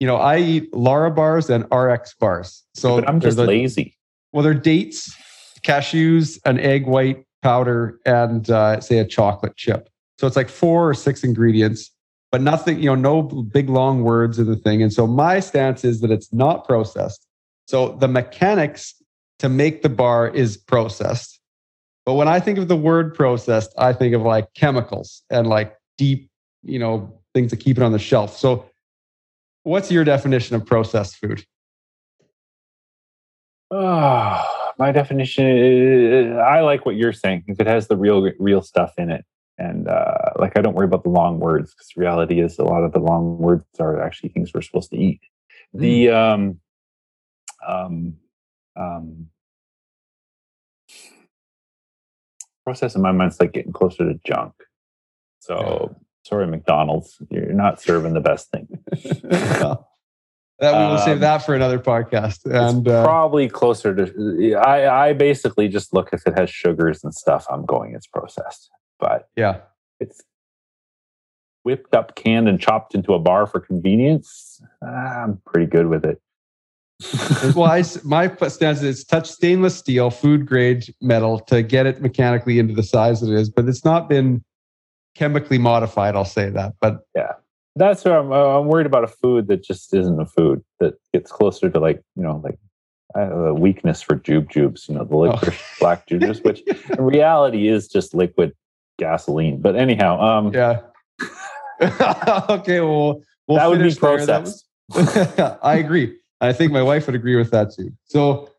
[0.00, 2.64] you know, I eat Lara bars and RX bars.
[2.74, 3.96] So I'm just lazy.
[4.32, 5.14] Well, they're dates,
[5.62, 9.88] cashews, an egg white powder, and uh, say a chocolate chip.
[10.18, 11.90] So it's like four or six ingredients,
[12.32, 14.82] but nothing, you know, no big long words in the thing.
[14.82, 17.26] And so my stance is that it's not processed.
[17.66, 18.94] So the mechanics
[19.38, 21.40] to make the bar is processed.
[22.04, 25.76] But when I think of the word processed, I think of like chemicals and like
[25.96, 26.28] deep,
[26.62, 28.36] you know, things to keep it on the shelf.
[28.36, 28.66] So
[29.64, 31.44] What's your definition of processed food?
[33.70, 37.44] Oh, my definition is, I like what you're saying.
[37.48, 39.24] If it has the real real stuff in it,
[39.56, 42.84] and uh, like I don't worry about the long words because reality is a lot
[42.84, 45.20] of the long words are actually things we're supposed to eat.
[45.74, 45.80] Mm.
[45.80, 46.60] The um,
[47.66, 48.16] um,
[48.76, 49.26] um,
[52.64, 54.52] process in my mind is like getting closer to junk.
[55.40, 58.73] So sorry, McDonald's, you're not serving the best thing.
[60.58, 62.44] that we will save Um, that for another podcast.
[62.44, 64.54] And it's uh, probably closer to.
[64.56, 67.46] I I basically just look if it has sugars and stuff.
[67.50, 69.60] I'm going it's processed, but yeah,
[70.00, 70.22] it's
[71.64, 74.62] whipped up, canned, and chopped into a bar for convenience.
[74.82, 76.20] I'm pretty good with it.
[77.56, 82.00] well, I, my stance is it's touch stainless steel, food grade metal to get it
[82.00, 84.44] mechanically into the size it is, but it's not been
[85.16, 86.14] chemically modified.
[86.14, 87.00] I'll say that, but
[87.76, 88.32] That's where I'm.
[88.32, 91.80] Uh, I'm worried about a food that just isn't a food that gets closer to
[91.80, 92.58] like you know like
[93.16, 94.88] I have a weakness for jube jubes.
[94.88, 96.60] You know the liquid black jubes, which
[96.98, 98.52] in reality is just liquid
[98.98, 99.60] gasoline.
[99.60, 100.80] But anyhow, um, yeah.
[102.48, 104.62] okay, well, we'll that would be finish was-
[104.92, 105.58] processed.
[105.62, 106.16] I agree.
[106.40, 107.92] I think my wife would agree with that too.
[108.04, 108.50] So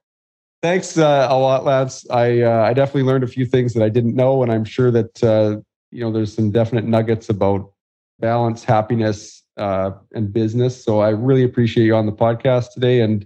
[0.62, 2.06] thanks uh, a lot, Lance.
[2.10, 4.92] I uh, I definitely learned a few things that I didn't know, and I'm sure
[4.92, 5.62] that uh,
[5.92, 7.72] you know there's some definite nuggets about
[8.20, 10.84] balance, happiness, uh, and business.
[10.84, 13.26] So I really appreciate you on the podcast today, and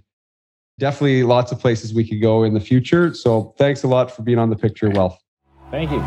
[0.78, 3.14] definitely lots of places we could go in the future.
[3.14, 5.18] So thanks a lot for being on the Picture Wealth.
[5.70, 6.02] Thank you.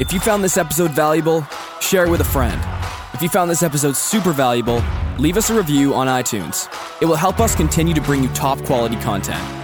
[0.00, 1.46] If you found this episode valuable,
[1.80, 2.60] share it with a friend.
[3.14, 4.82] If you found this episode super valuable,
[5.18, 6.68] leave us a review on iTunes.
[7.00, 9.63] It will help us continue to bring you top quality content.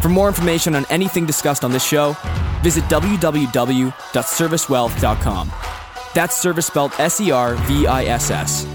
[0.00, 2.16] For more information on anything discussed on this show,
[2.62, 5.52] visit www.servisswealth.com.
[6.14, 8.66] That's service spelled S E R V I S S.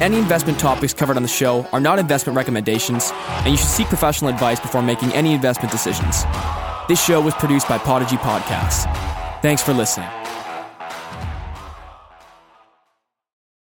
[0.00, 3.88] Any investment topics covered on the show are not investment recommendations, and you should seek
[3.88, 6.24] professional advice before making any investment decisions.
[6.88, 8.84] This show was produced by Podigy Podcasts.
[9.42, 10.19] Thanks for listening.